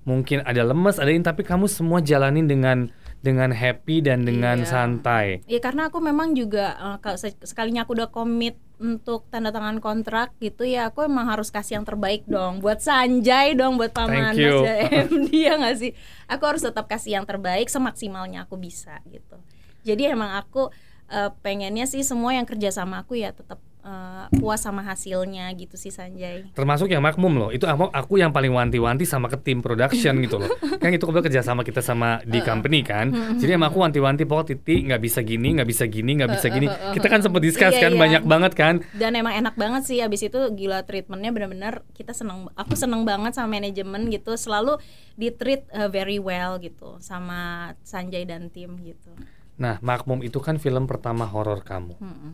mungkin 0.07 0.39
ada 0.47 0.63
lemes, 0.63 0.97
ada 0.97 1.11
ini, 1.11 1.19
tapi 1.19 1.43
kamu 1.43 1.67
semua 1.67 1.99
jalanin 1.99 2.47
dengan 2.47 2.87
dengan 3.19 3.51
happy 3.51 3.99
dan 3.99 4.23
dengan 4.23 4.63
Iya. 4.63 4.69
santai. 4.69 5.25
Ya 5.49 5.59
karena 5.59 5.91
aku 5.91 5.99
memang 5.99 6.31
juga 6.31 6.79
eh, 7.03 7.17
sekalinya 7.43 7.83
aku 7.83 7.97
udah 7.97 8.07
komit 8.07 8.55
untuk 8.77 9.25
tanda 9.33 9.49
tangan 9.49 9.81
kontrak 9.81 10.37
gitu 10.37 10.61
ya 10.61 10.93
aku 10.93 11.01
emang 11.01 11.25
harus 11.25 11.49
kasih 11.49 11.81
yang 11.81 11.85
terbaik 11.85 12.29
dong 12.29 12.61
buat 12.61 12.77
Sanjay 12.77 13.57
dong 13.57 13.73
buat 13.81 13.89
paman. 13.89 14.37
Mas 14.37 14.37
JM 14.37 15.07
dia 15.33 15.57
nggak 15.57 15.75
sih 15.81 15.91
aku 16.29 16.43
harus 16.45 16.61
tetap 16.61 16.85
kasih 16.85 17.17
yang 17.17 17.25
terbaik 17.25 17.73
semaksimalnya 17.73 18.45
aku 18.45 18.53
bisa 18.53 19.01
gitu 19.09 19.33
jadi 19.81 20.13
emang 20.13 20.37
aku 20.37 20.69
eh, 21.09 21.33
pengennya 21.41 21.89
sih 21.89 22.05
semua 22.05 22.37
yang 22.37 22.45
kerja 22.45 22.69
sama 22.69 23.01
aku 23.01 23.17
ya 23.17 23.33
tetap 23.33 23.57
eh, 23.88 24.25
puas 24.36 24.60
sama 24.60 24.84
hasilnya 24.84 25.48
gitu 25.56 25.79
sih 25.79 25.88
Sanjay 25.88 26.51
Termasuk 26.51 26.91
yang 26.91 27.00
makmum 27.00 27.39
loh. 27.39 27.50
Itu 27.50 27.63
aku, 27.63 27.88
aku 27.88 28.20
yang 28.20 28.36
paling 28.36 28.51
wanti-wanti 28.51 29.08
sama 29.08 29.32
ke 29.32 29.39
tim 29.39 29.63
production 29.63 30.20
gitu 30.27 30.44
loh. 30.44 30.51
kan 30.77 30.91
itu 30.91 31.08
kebetulan 31.08 31.25
kerja 31.25 31.41
sama 31.41 31.63
kita 31.63 31.79
sama 31.79 32.20
di 32.22 32.44
company 32.44 32.84
kan. 32.84 33.10
Jadi 33.39 33.56
emang 33.56 33.72
aku 33.72 33.79
wanti-wanti 33.79 34.27
pokok 34.27 34.51
Titi 34.51 34.84
nggak 34.84 35.00
bisa 35.00 35.24
gini, 35.24 35.56
nggak 35.56 35.70
bisa 35.70 35.88
gini, 35.88 36.12
nggak 36.20 36.32
bisa 36.36 36.48
gini. 36.51 36.67
Kita 36.67 37.08
kan 37.08 37.24
sempat 37.24 37.39
discuss 37.39 37.72
Iya, 37.72 37.88
kan 37.88 37.94
iya. 37.94 38.00
banyak 38.00 38.24
banget 38.27 38.53
kan. 38.53 38.75
dan 38.94 39.13
emang 39.13 39.38
enak 39.38 39.53
banget 39.53 39.86
sih 39.86 40.01
abis 40.01 40.25
itu 40.25 40.39
gila 40.51 40.82
treatmentnya 40.84 41.29
bener-bener 41.29 41.86
kita 41.94 42.12
seneng 42.12 42.50
aku 42.58 42.74
seneng 42.74 43.06
banget 43.06 43.38
sama 43.38 43.56
manajemen 43.56 44.10
gitu 44.10 44.34
selalu 44.34 44.82
di 45.13 45.29
treat 45.29 45.63
uh, 45.72 45.86
very 45.88 46.17
well 46.17 46.58
gitu 46.58 46.98
sama 46.98 47.72
Sanjay 47.86 48.25
dan 48.25 48.50
tim 48.50 48.75
gitu 48.82 49.13
Nah, 49.58 49.82
Makmum 49.82 50.22
itu 50.22 50.38
kan 50.38 50.62
film 50.62 50.86
pertama 50.86 51.25
horor 51.25 51.65
kamu. 51.65 51.98
Mm-mm. 51.98 52.34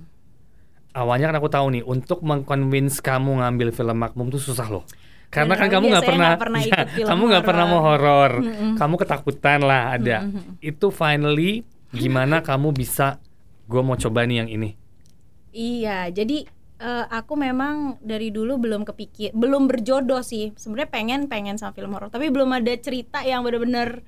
Awalnya 0.93 1.33
kan 1.33 1.37
aku 1.41 1.49
tahu 1.49 1.67
nih, 1.73 1.83
untuk 1.85 2.19
mengconvince 2.21 3.01
kamu 3.01 3.41
ngambil 3.41 3.69
film 3.73 3.97
Makmum 3.97 4.27
tuh 4.33 4.41
susah 4.41 4.67
loh. 4.69 4.85
Karena 5.33 5.57
kan 5.57 5.65
Bener, 5.65 5.73
kamu 5.73 5.85
nggak 5.89 6.05
biasanya 6.05 6.09
pernah, 6.09 6.31
nggak 6.31 6.41
pernah 6.41 6.61
ya, 6.71 6.79
kamu 7.01 7.21
nggak 7.33 7.45
pernah 7.47 7.65
mau 7.65 7.81
horor. 7.81 8.31
horor, 8.31 8.31
Mm-mm. 8.37 8.73
kamu 8.77 8.95
ketakutan 9.01 9.59
lah 9.65 9.81
ada. 9.97 10.17
Mm-mm. 10.21 10.61
Itu 10.61 10.93
finally 10.93 11.65
gimana 11.89 12.41
kamu 12.47 12.69
bisa, 12.77 13.17
gue 13.65 13.81
mau 13.81 13.97
coba 13.97 14.25
nih 14.29 14.37
yang 14.45 14.49
ini. 14.53 14.69
Iya, 15.53 16.09
jadi 16.09 16.49
eh, 16.81 17.05
aku 17.13 17.33
memang 17.37 18.01
dari 18.01 18.33
dulu 18.33 18.57
belum 18.57 18.81
kepikir, 18.89 19.29
belum 19.37 19.69
berjodoh 19.69 20.21
sih. 20.25 20.53
Sebenarnya 20.57 20.89
pengen 20.89 21.21
pengen 21.29 21.55
sama 21.61 21.73
film 21.77 21.93
horor, 21.93 22.09
tapi 22.09 22.33
belum 22.33 22.49
ada 22.57 22.73
cerita 22.81 23.21
yang 23.21 23.45
benar-benar 23.45 24.01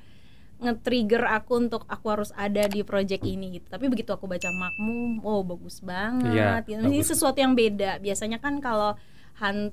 nge-trigger 0.66 1.24
aku 1.30 1.62
untuk 1.62 1.86
aku 1.86 2.06
harus 2.10 2.30
ada 2.34 2.66
di 2.66 2.82
project 2.82 3.22
ini 3.22 3.58
gitu. 3.58 3.68
Tapi 3.70 3.86
begitu 3.88 4.10
aku 4.10 4.26
baca 4.26 4.50
Makmum, 4.50 5.22
oh 5.22 5.42
bagus 5.42 5.80
banget. 5.80 6.34
Iya, 6.34 6.66
ini 6.82 7.00
bagus. 7.00 7.08
sesuatu 7.10 7.38
yang 7.38 7.54
beda. 7.54 8.02
Biasanya 8.02 8.38
kan 8.38 8.58
kalau 8.58 8.98
han 9.38 9.72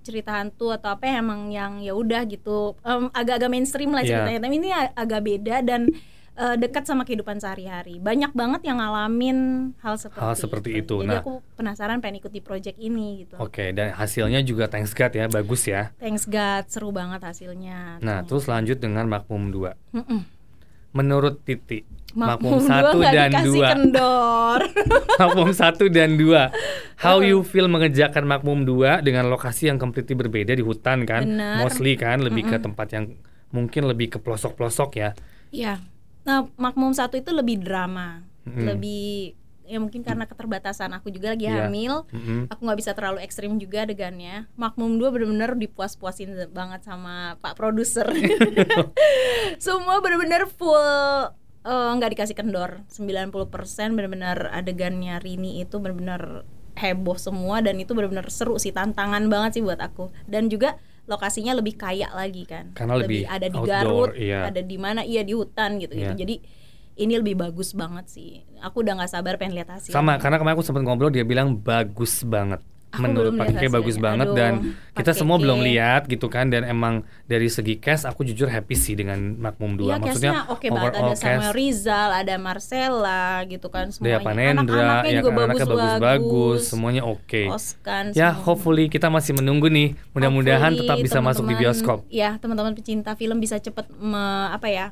cerita 0.00 0.32
hantu 0.32 0.72
atau 0.72 0.96
apa 0.96 1.04
emang 1.04 1.52
yang 1.52 1.84
ya 1.84 1.92
udah 1.92 2.24
gitu 2.24 2.72
em, 2.80 3.12
agak-agak 3.12 3.52
mainstream 3.52 3.92
lah 3.92 4.00
Iya. 4.00 4.24
ceritanya. 4.24 4.40
Tapi 4.42 4.54
ini 4.56 4.70
agak 4.72 5.20
beda 5.20 5.56
dan 5.60 5.92
eh, 6.40 6.56
dekat 6.56 6.88
sama 6.88 7.04
kehidupan 7.04 7.36
sehari-hari. 7.36 8.00
Banyak 8.00 8.32
banget 8.32 8.64
yang 8.64 8.80
ngalamin 8.80 9.70
hal 9.78 10.00
seperti 10.00 10.18
Hal 10.18 10.32
seperti 10.34 10.70
itu. 10.74 11.04
Jadi 11.04 11.12
Nah. 11.12 11.20
aku 11.20 11.44
penasaran 11.54 12.00
pengen 12.00 12.24
ikut 12.24 12.32
di 12.32 12.40
project 12.40 12.80
ini 12.80 13.22
gitu. 13.22 13.36
Oke, 13.36 13.70
dan 13.70 13.92
hasilnya 13.92 14.40
juga 14.40 14.66
thanks 14.66 14.90
God 14.90 15.12
ya, 15.12 15.28
bagus 15.28 15.68
ya. 15.68 15.92
Thanks 16.00 16.24
God, 16.24 16.64
seru 16.66 16.88
banget 16.90 17.20
hasilnya. 17.20 18.00
Nah, 18.00 18.24
terus 18.24 18.48
lanjut 18.48 18.80
dengan 18.80 19.04
Makmum 19.04 19.52
2. 19.52 19.76
Mm-mm. 19.92 20.20
Menurut 20.90 21.46
Titi, 21.46 21.86
Makmum, 22.18 22.58
Makmum 22.58 22.66
dua 22.66 22.90
1 22.90 22.98
nggak 22.98 23.12
dan 23.14 23.30
dikasih 23.30 23.60
2. 23.62 23.70
kendor. 23.70 24.60
Makmum 25.22 25.50
1 25.54 25.86
dan 25.86 26.10
2. 26.18 26.50
How 26.98 27.22
you 27.22 27.46
feel 27.46 27.70
mengerjakan 27.70 28.26
Makmum 28.26 28.66
2 28.66 28.98
dengan 29.06 29.30
lokasi 29.30 29.70
yang 29.70 29.78
completely 29.78 30.18
berbeda 30.18 30.50
di 30.50 30.64
hutan 30.64 31.06
kan? 31.06 31.22
Benar. 31.22 31.62
Mostly 31.62 31.94
kan 31.94 32.18
lebih 32.18 32.42
ke 32.42 32.58
tempat 32.58 32.90
yang 32.90 33.14
mungkin 33.54 33.86
lebih 33.86 34.10
ke 34.10 34.18
pelosok-pelosok 34.18 34.90
ya. 34.98 35.10
Iya. 35.54 35.78
Nah, 36.20 36.48
Makmum 36.54 36.92
satu 36.92 37.16
itu 37.16 37.32
lebih 37.32 37.60
drama, 37.60 38.24
Mm-mm. 38.44 38.66
lebih 38.66 39.34
ya 39.70 39.78
mungkin 39.78 40.02
karena 40.02 40.26
keterbatasan 40.26 40.90
aku 40.98 41.14
juga 41.14 41.30
lagi 41.30 41.46
Iya. 41.46 41.70
hamil, 41.70 42.02
Mm-mm. 42.10 42.50
aku 42.50 42.60
nggak 42.66 42.78
bisa 42.82 42.92
terlalu 42.92 43.22
ekstrim 43.22 43.54
juga 43.56 43.86
adegannya. 43.86 44.50
Makmum 44.58 44.98
2 44.98 45.14
bener-bener 45.14 45.54
dipuas-puasin 45.54 46.34
banget 46.50 46.82
sama 46.82 47.38
Pak 47.38 47.54
produser. 47.54 48.10
Semua 49.62 50.02
bener-bener 50.02 50.50
full 50.50 50.82
eh, 51.62 51.90
nggak 51.96 52.10
dikasih 52.18 52.36
kendor. 52.36 52.82
90% 52.90 53.30
bener-bener 53.94 54.50
adegannya 54.50 55.20
Rini 55.20 55.62
itu 55.62 55.78
bener-bener 55.78 56.42
heboh 56.74 57.18
semua 57.20 57.60
dan 57.60 57.76
itu 57.76 57.92
bener-bener 57.92 58.24
seru 58.32 58.56
sih 58.56 58.72
tantangan 58.72 59.28
banget 59.28 59.60
sih 59.60 59.62
buat 59.62 59.78
aku. 59.78 60.08
Dan 60.24 60.48
juga 60.48 60.80
lokasinya 61.08 61.56
lebih 61.56 61.78
kaya 61.78 62.10
lagi 62.12 62.44
kan. 62.44 62.72
Karena 62.76 62.98
lebih 62.98 63.24
ada 63.24 63.46
di 63.46 63.56
outdoor, 63.56 63.68
Garut, 63.68 64.10
iya. 64.16 64.48
ada 64.48 64.60
di 64.60 64.76
mana? 64.76 65.00
Iya 65.06 65.22
di 65.24 65.32
hutan 65.36 65.80
gitu 65.80 65.94
gitu. 65.96 66.14
Jadi 66.16 66.36
ini 67.00 67.12
lebih 67.16 67.38
bagus 67.40 67.72
banget 67.72 68.12
sih. 68.12 68.44
Aku 68.60 68.84
udah 68.84 69.00
nggak 69.00 69.10
sabar 69.10 69.40
pengen 69.40 69.56
lihat 69.56 69.72
hasilnya. 69.72 69.96
Sama 69.96 70.20
karena 70.20 70.36
kemarin 70.36 70.54
aku 70.60 70.64
sempat 70.66 70.82
ngobrol 70.84 71.08
dia 71.08 71.24
bilang 71.24 71.56
bagus 71.56 72.20
banget. 72.26 72.60
Aku 72.90 73.06
Menurut 73.06 73.38
Pak 73.38 73.54
bagus 73.70 74.02
banget 74.02 74.26
Aduh, 74.26 74.34
dan 74.34 74.52
kita 74.98 75.14
semua 75.14 75.38
belum 75.38 75.62
lihat 75.62 76.10
gitu 76.10 76.26
kan 76.26 76.50
dan 76.50 76.66
emang 76.66 77.06
dari 77.30 77.46
segi 77.46 77.78
cast 77.78 78.02
aku 78.02 78.26
jujur 78.26 78.50
happy 78.50 78.74
sih 78.74 78.98
dengan 78.98 79.38
Makmum 79.38 79.78
2. 79.78 79.86
Iya 79.86 79.96
Maksudnya 80.02 80.32
oke 80.50 80.66
banget 80.66 80.92
ada 80.98 81.14
Samuel 81.14 81.54
Rizal, 81.54 82.10
ada 82.10 82.34
Marcella 82.34 83.46
gitu 83.46 83.70
kan 83.70 83.94
Dea 83.94 84.18
semuanya. 84.18 84.26
Panendra, 84.26 84.74
Anak-anaknya 85.06 85.06
ya 85.06 85.20
juga 85.22 85.30
kan 85.30 85.66
bagus-bagus. 85.70 86.60
semuanya 86.66 87.02
oke. 87.06 87.42
Oskan. 87.54 88.04
Ya, 88.10 88.34
hopefully 88.34 88.90
kita 88.90 89.06
masih 89.06 89.38
menunggu 89.38 89.70
nih. 89.70 89.94
Mudah-mudahan 90.10 90.74
tetap 90.74 90.98
bisa 90.98 91.22
masuk 91.22 91.46
di 91.46 91.54
bioskop. 91.54 92.02
Ya, 92.10 92.42
teman-teman 92.42 92.74
pecinta 92.74 93.14
film 93.14 93.38
bisa 93.38 93.62
cepet 93.62 93.86
me- 94.02 94.50
apa 94.50 94.66
ya? 94.66 94.90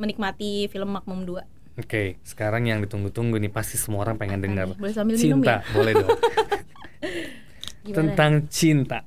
menikmati 0.00 0.64
film 0.72 0.96
Makmum 0.96 1.28
2. 1.28 1.44
Oke, 1.80 2.16
sekarang 2.24 2.64
yang 2.68 2.80
ditunggu-tunggu 2.80 3.36
nih 3.36 3.52
pasti 3.52 3.76
semua 3.76 4.04
orang 4.04 4.16
pengen 4.16 4.40
dengar. 4.40 4.72
nih? 4.72 4.76
Boleh 4.80 4.94
sambil 4.96 5.14
minum 5.16 5.40
cinta, 5.44 5.60
ya? 5.60 5.72
boleh 5.76 5.92
dong. 5.92 6.08
Gimana? 7.00 7.96
Tentang 7.96 8.32
cinta. 8.46 8.98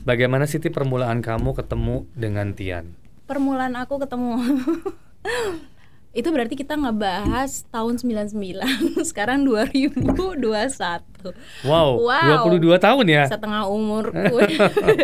Bagaimana 0.00 0.44
Siti 0.44 0.68
permulaan 0.68 1.24
kamu 1.24 1.56
ketemu 1.56 2.04
dengan 2.12 2.52
Tian? 2.52 2.92
permulaan 3.24 3.72
aku 3.72 4.04
ketemu 4.04 4.36
itu 6.14 6.28
berarti 6.30 6.54
kita 6.54 6.76
ngebahas 6.76 7.64
tahun 7.72 7.96
99 7.96 9.00
sekarang 9.08 9.48
2021 9.48 10.04
Wow, 11.64 12.04
Wow. 12.04 12.52
22 12.52 12.76
tahun 12.76 13.06
ya? 13.08 13.24
setengah 13.24 13.64
umurku 13.64 14.44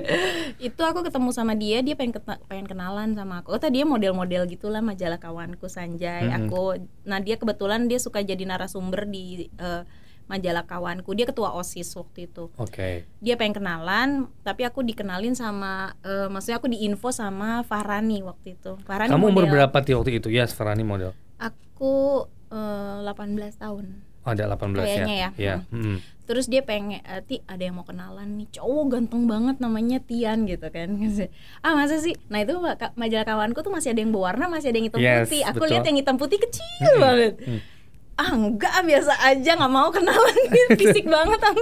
itu 0.68 0.82
aku 0.84 1.00
ketemu 1.00 1.32
sama 1.32 1.56
dia 1.56 1.80
dia 1.80 1.96
pengen 1.96 2.20
pengen 2.44 2.68
kenalan 2.68 3.16
sama 3.16 3.40
aku 3.40 3.56
oh 3.56 3.58
tadi 3.58 3.80
dia 3.80 3.88
model-model 3.88 4.44
gitulah 4.46 4.84
majalah 4.84 5.16
kawanku 5.16 5.64
Sanjay 5.66 6.28
Mm-mm. 6.28 6.52
aku 6.52 6.76
nah 7.08 7.24
dia 7.24 7.40
kebetulan 7.40 7.88
dia 7.88 7.96
suka 7.96 8.20
jadi 8.20 8.44
narasumber 8.44 9.08
di 9.08 9.48
eh, 9.48 9.82
majalah 10.30 10.62
kawanku 10.62 11.10
dia 11.10 11.26
ketua 11.26 11.50
osis 11.52 11.90
waktu 11.92 12.24
itu 12.24 12.46
Oke. 12.54 13.02
dia 13.18 13.34
pengen 13.34 13.58
kenalan 13.58 14.08
tapi 14.40 14.62
aku 14.62 14.80
dikenalin 14.80 15.34
sama 15.34 15.90
eh, 16.00 16.30
maksudnya 16.30 16.56
aku 16.56 16.70
diinfo 16.70 17.10
sama 17.10 17.66
Farani 17.66 18.22
waktu 18.22 18.54
itu 18.54 18.78
Farani 18.80 19.10
Kamu 19.10 19.26
umur 19.26 19.42
model. 19.42 19.52
berapa 19.52 19.76
Ti 19.76 19.92
waktu 19.92 20.10
itu? 20.16 20.28
Ya, 20.30 20.46
Farani 20.46 20.82
model. 20.82 21.10
aku 21.36 22.24
eh, 22.48 22.96
18 23.02 23.10
tahun 23.56 23.86
Oh, 24.20 24.36
ada 24.36 24.52
18 24.52 24.76
Kayaknya 24.76 25.16
ya. 25.16 25.30
ya. 25.34 25.54
mm. 25.66 26.28
terus 26.28 26.44
dia 26.44 26.60
pengen 26.60 27.00
eh, 27.00 27.24
ti 27.24 27.40
ada 27.42 27.58
yang 27.58 27.74
mau 27.74 27.82
kenalan 27.82 28.36
nih 28.36 28.52
cowok 28.52 28.84
ganteng 28.92 29.24
banget 29.24 29.56
namanya 29.58 29.96
Tian 29.98 30.44
gitu 30.44 30.68
kan 30.68 30.92
ah 31.64 31.72
masa 31.72 31.96
sih 31.98 32.12
nah 32.28 32.38
itu 32.38 32.52
majalah 32.94 33.24
kawanku 33.24 33.64
tuh 33.64 33.72
masih 33.72 33.90
ada 33.90 33.98
yang 33.98 34.12
berwarna 34.12 34.46
masih 34.46 34.70
ada 34.70 34.76
yang 34.76 34.86
hitam 34.92 35.00
Yes, 35.00 35.24
putih 35.24 35.40
aku 35.42 35.56
betul. 35.58 35.70
lihat 35.72 35.84
yang 35.88 35.98
hitam 35.98 36.16
putih 36.16 36.38
kecil 36.38 36.92
banget 37.00 37.34
mm. 37.40 37.60
Ah 38.20 38.36
enggak 38.36 38.84
biasa 38.84 39.16
aja 39.24 39.56
nggak 39.56 39.72
mau 39.72 39.88
kenalan. 39.88 40.36
Fisik 40.80 41.08
banget 41.08 41.40
aku 41.40 41.60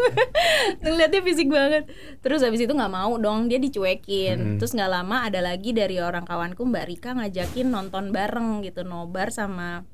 ngeliatnya 0.82 1.20
fisik 1.22 1.46
banget. 1.46 1.86
Terus 2.18 2.42
habis 2.42 2.58
itu 2.66 2.74
nggak 2.74 2.90
mau 2.90 3.14
dong 3.14 3.46
dia 3.46 3.62
dicuekin. 3.62 4.36
Mm-mm. 4.36 4.58
terus 4.58 4.74
nggak 4.74 4.90
lama 4.90 5.30
ada 5.30 5.38
lagi 5.38 5.70
dari 5.70 6.02
orang 6.02 6.26
kawanku 6.26 6.66
Mbak 6.66 6.84
Rika 6.90 7.10
ngajakin 7.14 7.70
nonton 7.70 8.10
bareng 8.10 8.66
gitu 8.66 8.82
nobar 8.82 9.30
sama 9.30 9.86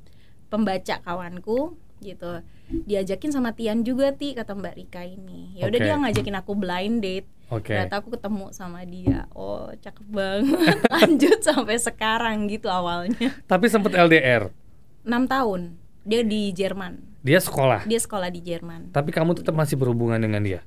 pembaca 0.49 1.05
kawanku 1.05 1.77
gitu. 2.01 2.41
Diajakin 2.65 3.29
sama 3.29 3.53
Tian 3.53 3.85
juga 3.85 4.17
ti 4.17 4.33
kata 4.33 4.57
Mbak 4.57 4.75
Rika 4.81 5.05
ini. 5.05 5.61
Ya 5.61 5.69
udah 5.69 5.77
Oke. 5.77 5.85
dia 5.85 5.95
ngajakin 6.01 6.37
aku 6.41 6.53
blind 6.57 7.05
date. 7.05 7.29
Oke. 7.53 7.77
ternyata 7.77 8.01
aku 8.01 8.09
ketemu 8.17 8.57
sama 8.57 8.89
dia. 8.89 9.29
Oh 9.37 9.69
cakep 9.69 10.07
banget. 10.09 10.81
Lanjut 10.97 11.39
sampai 11.45 11.77
sekarang 11.77 12.49
gitu 12.49 12.73
awalnya. 12.73 13.37
Tapi 13.45 13.69
sempat 13.69 13.93
LDR. 13.93 14.49
enam 15.05 15.29
tahun 15.29 15.84
dia 16.05 16.21
di 16.21 16.53
Jerman 16.53 17.01
Dia 17.21 17.41
sekolah. 17.41 17.85
dia 17.85 17.97
sekolah 17.97 18.29
di 18.29 18.41
Jerman 18.41 18.89
Tapi 18.91 19.09
kamu 19.09 19.35
tetap 19.35 19.53
masih 19.53 19.75
berhubungan 19.75 20.17
dengan 20.17 20.41
dia. 20.41 20.61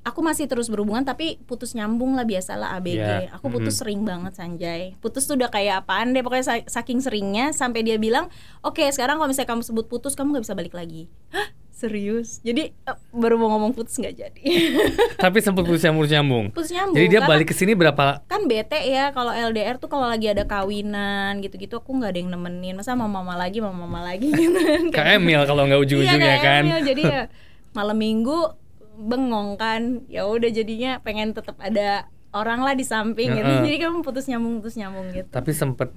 aku 0.00 0.18
masih 0.18 0.48
terus 0.48 0.66
berhubungan 0.66 1.04
tapi 1.04 1.36
putus 1.44 1.72
nyambung 1.72 2.16
lah 2.16 2.24
biasalah 2.24 2.74
ABG 2.74 2.96
Ya, 2.96 3.28
aku 3.30 3.52
putus 3.52 3.76
mm. 3.76 3.78
sering 3.78 4.00
banget 4.02 4.32
Sanjay 4.32 4.96
putus 4.98 5.28
tuh 5.28 5.36
udah 5.36 5.48
kayak 5.48 5.84
apaan 5.84 6.10
deh 6.10 6.24
pokoknya 6.24 6.44
sa- 6.46 6.64
saking 6.66 6.98
seringnya 6.98 7.52
sampai 7.52 7.84
dia 7.84 8.00
bilang 8.00 8.32
oke 8.58 8.80
sekarang 8.88 9.16
kalau 9.16 9.28
misalnya 9.28 9.50
kamu 9.50 9.62
sebut 9.62 9.84
putus 9.84 10.16
kamu 10.16 10.32
nggak 10.32 10.44
bisa 10.44 10.56
balik 10.56 10.72
lagi 10.72 11.12
Hah? 11.28 11.52
Serius 11.78 12.40
jadi 12.40 12.74
eh, 12.74 12.96
baru 13.10 13.36
mau 13.36 13.48
ngomong 13.50 13.70
putus 13.70 13.94
nggak 13.94 14.14
jadi 14.16 14.42
Tapi 15.22 15.38
sempat 15.38 15.62
putus 15.62 15.80
nyambung 15.80 16.04
nyambung. 16.04 16.46
putus 16.50 16.68
nyambung 16.68 16.92
Jadi 16.92 17.06
dia 17.06 17.20
karena 17.20 17.30
balik 17.30 17.46
ke 17.46 17.54
sini 17.54 17.72
berapa? 17.72 18.22
kan 18.24 18.42
bete 18.44 18.78
ya 18.82 19.10
kalau 19.10 19.30
LDR 19.30 19.76
tuh 19.76 19.86
kalau 19.86 20.04
lagi 20.04 20.26
ada 20.26 20.42
kawinan 20.42 21.38
gitu-gitu 21.38 21.76
aku 21.76 21.94
nggak 21.94 22.10
ada 22.10 22.18
yang 22.18 22.30
nemenin 22.30 22.74
masa 22.74 22.92
mau 22.92 23.06
mama 23.06 23.32
lagi 23.32 23.58
mau 23.58 23.70
mama 23.70 24.02
lagi 24.02 24.26
gitu 24.34 24.58
kan 24.58 24.82
Ke 24.90 25.02
Emil 25.14 25.40
kalau 25.42 25.64
nggak 25.64 25.78
Iya, 25.78 25.86
ujung-ujungnya 25.86 26.26
kayak 26.28 26.42
kan. 26.42 26.62
Emil. 26.64 26.80
jadi 26.84 27.02
ya 27.04 27.22
malam 27.78 27.96
minggu 27.96 28.38
bengong 28.98 29.54
kan 29.54 29.80
ya 30.06 30.26
udah 30.26 30.50
jadinya 30.50 30.98
pengen 30.98 31.30
tetap 31.30 31.54
ada 31.58 32.04
orang 32.30 32.60
lah 32.60 32.74
di 32.74 32.82
samping 32.82 33.30
gitu 33.32 33.46
jadi 33.62 33.76
kamu 33.80 34.02
putus 34.02 34.26
nyambung 34.26 34.58
putus 34.58 34.74
nyambung 34.74 35.08
gitu 35.12 35.28
Tapi 35.28 35.50
sempet 35.50 35.94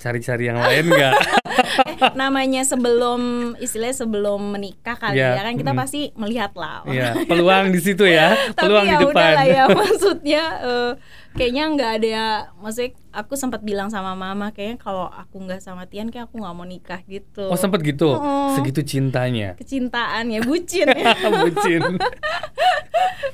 cari-cari 0.00 0.48
yang 0.48 0.56
lain 0.56 0.88
nggak? 0.88 1.14
eh, 1.20 1.96
namanya 2.12 2.64
sebelum 2.64 3.20
istilahnya 3.56 3.92
sebelum 3.98 4.40
menikah 4.50 4.96
kali 4.96 5.14
Iya, 5.14 5.36
ya 5.36 5.42
kan 5.44 5.54
kita 5.54 5.70
mm. 5.70 5.78
pasti 5.78 6.00
melihat 6.14 6.56
lah 6.56 6.80
Iya, 6.84 7.20
peluang 7.30 7.68
di 7.68 7.78
situ 7.78 8.02
ya, 8.02 8.32
tapi 8.50 8.64
peluang 8.64 8.86
ya 8.86 8.90
di 8.90 8.96
depan. 8.98 9.12
udahlah 9.12 9.44
ya 9.46 9.64
maksudnya 9.78 10.42
eh, 10.58 10.90
kayaknya 11.30 11.64
nggak 11.70 11.90
ada 11.94 12.08
ya 12.08 12.26
maksudnya 12.56 12.90
aku 13.12 13.34
sempat 13.34 13.60
bilang 13.60 13.86
sama 13.86 14.14
mama 14.14 14.50
kayaknya 14.50 14.78
kalau 14.78 15.06
aku 15.06 15.36
nggak 15.38 15.60
sama 15.60 15.84
Tian 15.84 16.08
kayak 16.08 16.26
aku 16.26 16.40
nggak 16.40 16.54
mau 16.54 16.64
nikah 16.64 17.04
gitu 17.04 17.46
Oh 17.46 17.54
sempet 17.54 17.84
gitu, 17.84 18.10
Oh. 18.10 18.56
segitu 18.56 18.80
cintanya. 18.80 19.54
kecintaan 19.54 20.26
ya 20.26 20.40
bucin 20.40 20.88
ya 20.88 21.12
Bucin. 21.36 21.82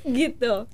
gitu 0.04 0.66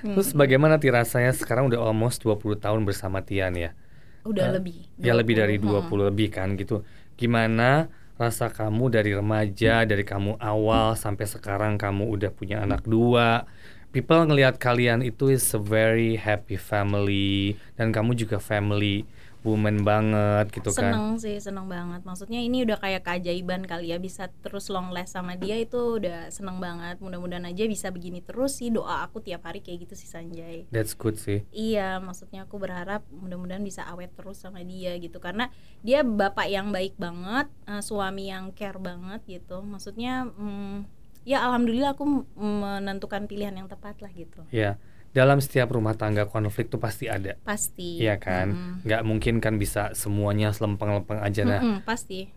Terus 0.00 0.32
bagaimana 0.32 0.80
Ti 0.80 0.88
rasanya 0.88 1.28
sekarang 1.30 1.68
udah 1.68 1.76
almost 1.82 2.24
20 2.24 2.56
tahun 2.56 2.88
bersama 2.88 3.20
Tian 3.20 3.52
ya? 3.52 3.76
Udah 4.24 4.46
Eh, 4.48 4.52
lebih 4.56 4.76
Ya 5.00 5.12
lebih 5.16 5.34
dari 5.40 5.56
20, 5.56 5.96
20 5.96 6.04
lebih 6.10 6.28
kan 6.32 6.54
gitu. 6.56 6.84
gimana 7.20 7.92
rasa 8.16 8.48
kamu 8.52 8.92
dari 8.92 9.12
remaja, 9.16 9.84
dari 9.84 10.04
kamu 10.04 10.40
awal 10.40 10.96
sampai 10.96 11.24
sekarang 11.28 11.76
kamu 11.76 12.08
udah 12.16 12.30
punya 12.32 12.60
anak 12.64 12.84
dua. 12.84 13.44
People 13.92 14.22
ngelihat 14.28 14.56
kalian 14.60 15.00
itu 15.02 15.32
is 15.32 15.44
a 15.52 15.60
very 15.60 16.14
happy 16.16 16.54
family 16.56 17.56
dan 17.76 17.90
kamu 17.90 18.14
juga 18.14 18.38
family 18.38 19.04
woman 19.44 19.82
banget 19.82 20.52
gitu 20.52 20.70
kan. 20.72 20.92
seneng 20.92 21.06
sih 21.16 21.36
seneng 21.40 21.66
banget 21.66 22.04
maksudnya 22.04 22.40
ini 22.40 22.64
udah 22.64 22.78
kayak 22.80 23.04
keajaiban 23.04 23.64
kali 23.64 23.92
ya 23.92 23.98
bisa 24.00 24.28
terus 24.44 24.68
long 24.68 24.92
last 24.92 25.16
sama 25.16 25.36
dia 25.36 25.56
itu 25.56 26.00
udah 26.00 26.28
seneng 26.32 26.60
banget 26.60 27.00
mudah-mudahan 27.00 27.48
aja 27.48 27.64
bisa 27.64 27.88
begini 27.92 28.20
terus 28.24 28.60
sih 28.60 28.68
doa 28.68 29.04
aku 29.04 29.24
tiap 29.24 29.44
hari 29.48 29.64
kayak 29.64 29.88
gitu 29.88 29.94
sih 29.96 30.08
Sanjay 30.08 30.70
That's 30.70 30.94
good 30.94 31.18
sih. 31.18 31.42
Iya, 31.50 31.98
maksudnya 31.98 32.46
aku 32.46 32.62
berharap 32.62 33.02
mudah-mudahan 33.10 33.60
bisa 33.60 33.84
awet 33.90 34.14
terus 34.14 34.40
sama 34.40 34.62
dia 34.62 34.94
gitu 35.02 35.18
karena 35.18 35.48
dia 35.82 36.06
bapak 36.06 36.46
yang 36.46 36.70
baik 36.70 36.94
banget, 36.96 37.50
eh, 37.66 37.82
suami 37.82 38.30
yang 38.30 38.54
care 38.54 38.78
banget 38.78 39.20
gitu. 39.26 39.60
Maksudnya 39.60 40.30
mm, 40.30 40.86
ya 41.26 41.42
alhamdulillah 41.44 41.98
aku 41.98 42.24
menentukan 42.38 43.26
pilihan 43.26 43.52
yang 43.52 43.68
tepat 43.68 43.98
lah 44.00 44.12
gitu. 44.14 44.46
Ya, 44.54 44.80
dalam 45.10 45.42
setiap 45.42 45.74
rumah 45.74 45.98
tangga 45.98 46.26
konflik 46.30 46.70
tuh 46.70 46.78
pasti 46.78 47.10
ada. 47.10 47.34
Pasti. 47.42 47.98
Iya 47.98 48.16
kan? 48.22 48.80
Nggak 48.86 49.02
mungkin 49.02 49.42
kan 49.42 49.58
bisa 49.58 49.90
semuanya 49.98 50.54
selempeng-lempeng 50.54 51.18
aja. 51.18 51.42
Nah, 51.42 51.60
Mm-mm, 51.60 51.78
pasti. 51.82 52.30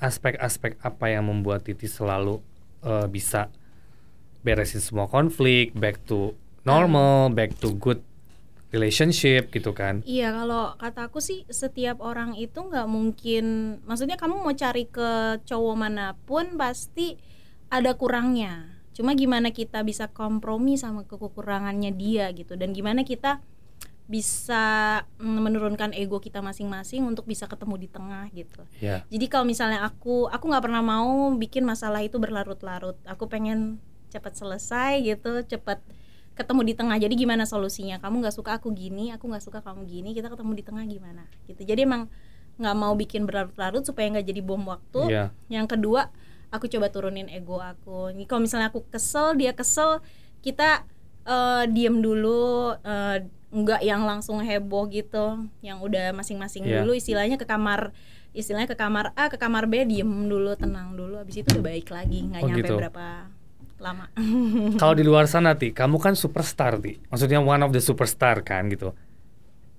aspek-aspek 0.00 0.80
apa 0.82 1.12
yang 1.12 1.28
membuat 1.30 1.62
Titi 1.62 1.86
selalu 1.86 2.40
eh, 2.82 3.06
bisa 3.06 3.52
beresin 4.40 4.80
semua 4.80 5.06
konflik, 5.06 5.76
back 5.76 6.00
to 6.08 6.32
normal, 6.64 7.28
back 7.30 7.52
to 7.60 7.76
good 7.76 8.00
relationship 8.72 9.50
gitu 9.52 9.74
kan? 9.76 10.00
Iya, 10.06 10.32
kalau 10.32 10.74
kata 10.78 11.10
aku 11.10 11.18
sih 11.20 11.42
setiap 11.50 12.00
orang 12.00 12.38
itu 12.38 12.58
nggak 12.58 12.86
mungkin 12.86 13.44
maksudnya 13.84 14.16
kamu 14.16 14.40
mau 14.40 14.54
cari 14.54 14.86
ke 14.86 15.42
cowok 15.44 15.76
mana 15.76 16.14
pun 16.24 16.56
pasti 16.56 17.18
ada 17.68 17.94
kurangnya. 17.94 18.79
Cuma 19.00 19.16
gimana 19.16 19.48
kita 19.48 19.80
bisa 19.80 20.12
kompromi 20.12 20.76
sama 20.76 21.08
kekurangannya 21.08 21.88
dia 21.96 22.28
gitu 22.36 22.52
dan 22.52 22.76
gimana 22.76 23.00
kita 23.00 23.40
bisa 24.04 25.00
menurunkan 25.16 25.96
ego 25.96 26.20
kita 26.20 26.44
masing-masing 26.44 27.08
untuk 27.08 27.24
bisa 27.24 27.48
ketemu 27.48 27.80
di 27.80 27.88
tengah 27.88 28.28
gitu. 28.36 28.60
Ya, 28.76 29.08
Jadi 29.08 29.24
kalau 29.32 29.48
misalnya 29.48 29.88
aku 29.88 30.28
aku 30.28 30.52
nggak 30.52 30.68
pernah 30.68 30.84
mau 30.84 31.32
bikin 31.32 31.64
masalah 31.64 32.04
itu 32.04 32.20
berlarut-larut. 32.20 33.00
Aku 33.08 33.24
pengen 33.24 33.80
cepat 34.12 34.36
selesai 34.36 35.00
gitu, 35.00 35.48
cepat 35.48 35.80
ketemu 36.36 36.60
di 36.68 36.74
tengah. 36.76 37.00
Jadi 37.00 37.14
gimana 37.16 37.48
solusinya? 37.48 38.04
Kamu 38.04 38.20
nggak 38.20 38.36
suka 38.36 38.60
aku 38.60 38.68
gini, 38.76 39.16
aku 39.16 39.32
nggak 39.32 39.48
suka 39.48 39.64
kamu 39.64 39.88
gini. 39.88 40.12
Kita 40.12 40.28
ketemu 40.28 40.52
di 40.60 40.64
tengah 40.66 40.84
gimana? 40.84 41.24
Gitu. 41.48 41.64
Jadi 41.64 41.88
emang 41.88 42.12
nggak 42.60 42.76
mau 42.76 42.92
bikin 42.92 43.24
berlarut-larut 43.24 43.80
supaya 43.80 44.12
nggak 44.12 44.28
jadi 44.28 44.44
bom 44.44 44.60
waktu. 44.68 45.08
Iya. 45.08 45.24
Yang 45.48 45.78
kedua, 45.78 46.12
aku 46.50 46.66
coba 46.66 46.90
turunin 46.90 47.26
ego 47.26 47.58
aku. 47.58 48.10
Kalau 48.26 48.42
misalnya 48.42 48.68
aku 48.68 48.82
kesel, 48.86 49.34
dia 49.34 49.54
kesel, 49.54 50.02
kita 50.42 50.84
eh, 51.22 51.64
diem 51.68 52.00
dulu, 52.00 52.74
eh, 52.80 53.22
nggak 53.50 53.82
yang 53.82 54.06
langsung 54.06 54.40
heboh 54.40 54.86
gitu, 54.88 55.42
yang 55.60 55.78
udah 55.78 56.10
masing-masing 56.10 56.64
Iya. 56.64 56.82
dulu. 56.82 56.94
Istilahnya 56.94 57.36
ke 57.36 57.44
kamar, 57.44 57.92
istilahnya 58.32 58.70
ke 58.70 58.78
kamar 58.78 59.12
A, 59.14 59.26
ke 59.28 59.36
kamar 59.36 59.66
B, 59.66 59.84
diem 59.84 60.06
dulu, 60.26 60.54
tenang 60.56 60.96
dulu. 60.96 61.18
Abis 61.18 61.42
itu 61.42 61.50
udah 61.50 61.64
baik 61.66 61.90
lagi, 61.90 62.24
nggak 62.24 62.40
Oh, 62.40 62.48
nyampe 62.48 62.66
gitu. 62.66 62.76
berapa 62.78 63.06
lama. 63.78 64.06
Kalau 64.76 64.94
di 64.96 65.04
luar 65.08 65.24
sana 65.26 65.56
Ti, 65.56 65.72
kamu 65.72 65.96
kan 65.98 66.14
superstar 66.16 66.80
Ti. 66.80 67.00
Maksudnya 67.10 67.38
one 67.38 67.62
of 67.62 67.70
the 67.70 67.82
superstar 67.82 68.40
kan 68.40 68.68
gitu. 68.72 68.96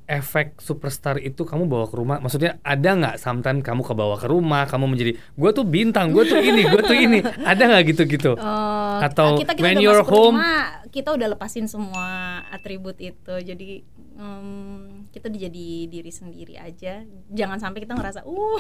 Efek 0.06 0.60
superstar 0.60 1.16
itu 1.18 1.42
kamu 1.42 1.66
bawa 1.66 1.86
ke 1.88 1.96
rumah, 1.96 2.18
maksudnya 2.20 2.60
ada 2.62 2.90
nggak 2.94 3.16
sometimes 3.16 3.62
kamu 3.62 3.82
ke 3.82 3.94
bawa 3.94 4.16
ke 4.16 4.28
rumah, 4.28 4.68
kamu 4.68 4.86
menjadi 4.86 5.12
gue 5.16 5.50
tuh 5.52 5.64
bintang, 5.64 6.12
gue 6.12 6.24
tuh 6.24 6.38
ini, 6.38 6.68
gue 6.68 6.82
tuh 6.82 6.98
ini, 6.98 7.20
ada 7.52 7.62
nggak 7.64 7.96
gitu-gitu? 7.96 8.36
Oh, 8.36 9.00
Atau 9.00 9.40
kita 9.40 9.56
kita 9.56 9.64
when 9.64 9.80
you're 9.80 10.04
home- 10.04 10.36
rumah, 10.36 10.84
kita 10.92 11.16
udah 11.16 11.32
lepasin 11.32 11.72
semua 11.72 12.08
atribut 12.52 13.00
itu. 13.00 13.34
Jadi 13.40 13.88
em, 14.20 15.08
kita 15.10 15.32
udah 15.32 15.42
jadi 15.48 15.68
diri 15.88 16.12
sendiri 16.12 16.60
aja. 16.60 17.08
Jangan 17.32 17.58
sampai 17.58 17.80
kita 17.82 17.96
ngerasa 17.96 18.28
uh 18.28 18.60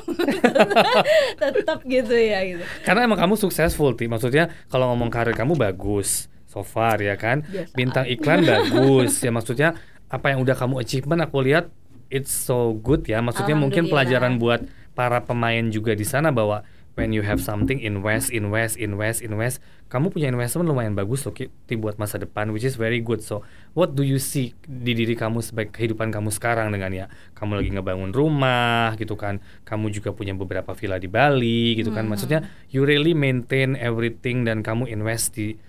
tetap 1.41 1.83
gitu 1.83 2.15
ya 2.15 2.39
gitu. 2.47 2.63
Karena 2.87 3.05
emang 3.05 3.19
kamu 3.19 3.35
successful 3.35 3.91
Ti, 3.93 4.07
maksudnya 4.07 4.49
kalau 4.71 4.87
ngomong 4.95 5.11
karir 5.11 5.35
kamu 5.35 5.59
bagus 5.59 6.31
so 6.47 6.63
far 6.63 6.99
ya 6.99 7.15
kan, 7.15 7.43
Biasa. 7.47 7.71
bintang 7.71 8.05
iklan 8.07 8.43
bagus 8.43 9.23
ya 9.23 9.31
maksudnya 9.31 9.69
apa 10.11 10.35
yang 10.35 10.43
udah 10.43 10.59
kamu 10.59 10.83
achievement 10.83 11.23
aku 11.23 11.39
lihat 11.39 11.71
it's 12.11 12.35
so 12.35 12.75
good 12.75 13.07
ya, 13.07 13.23
maksudnya 13.23 13.55
mungkin 13.55 13.87
pelajaran 13.87 14.35
buat 14.35 14.67
para 14.91 15.23
pemain 15.23 15.71
juga 15.71 15.95
di 15.95 16.03
sana 16.03 16.35
bahwa 16.35 16.67
when 16.99 17.15
you 17.15 17.23
have 17.23 17.39
something 17.39 17.79
invest 17.79 18.27
invest 18.35 18.75
invest 18.75 19.23
invest 19.23 19.63
kamu 19.87 20.11
punya 20.11 20.27
investment 20.31 20.67
lumayan 20.67 20.95
bagus 20.95 21.23
loh 21.27 21.35
Ki, 21.35 21.47
buat 21.75 21.99
masa 21.99 22.15
depan 22.15 22.51
which 22.55 22.63
is 22.63 22.79
very 22.79 23.03
good. 23.03 23.19
So 23.19 23.43
what 23.75 23.91
do 23.91 24.07
you 24.07 24.23
see 24.23 24.55
di 24.63 24.95
diri 24.95 25.19
kamu 25.19 25.43
sebagai 25.43 25.75
kehidupan 25.75 26.15
kamu 26.15 26.31
sekarang 26.31 26.71
dengan 26.71 26.95
ya? 26.95 27.05
Kamu 27.35 27.59
lagi 27.59 27.75
ngebangun 27.75 28.15
rumah 28.15 28.95
gitu 28.95 29.19
kan 29.19 29.43
kamu 29.67 29.91
juga 29.91 30.15
punya 30.15 30.31
beberapa 30.31 30.71
villa 30.79 30.95
di 30.95 31.11
Bali 31.11 31.75
gitu 31.75 31.91
kan. 31.91 32.07
Hmm. 32.07 32.15
maksudnya 32.15 32.39
you 32.71 32.87
really 32.87 33.11
maintain 33.11 33.75
everything 33.75 34.47
dan 34.47 34.63
kamu 34.63 34.87
invest 34.87 35.35
di 35.35 35.59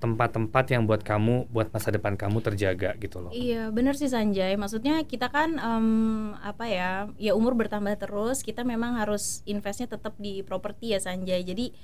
tempat-tempat 0.00 0.64
yang 0.72 0.88
buat 0.88 1.04
kamu 1.04 1.52
buat 1.52 1.68
masa 1.70 1.92
depan 1.92 2.16
kamu 2.16 2.40
terjaga 2.40 2.96
gitu 2.96 3.20
loh 3.20 3.30
Iya 3.30 3.68
bener 3.68 3.94
sih 3.94 4.08
Sanjay. 4.08 4.56
Maksudnya 4.56 5.04
kita 5.04 5.28
kan 5.28 5.60
em, 5.60 5.88
apa 6.40 6.64
ya, 6.66 6.90
ya 7.20 7.36
umur 7.36 7.52
bertambah 7.54 7.94
terus. 8.00 8.40
Kita 8.40 8.64
memang 8.64 8.96
harus 8.96 9.44
investnya 9.44 9.92
tetap 9.92 10.16
di 10.16 10.40
properti 10.40 10.96
ya 10.96 10.98
Sanjay. 10.98 11.44
Jadi 11.44 11.76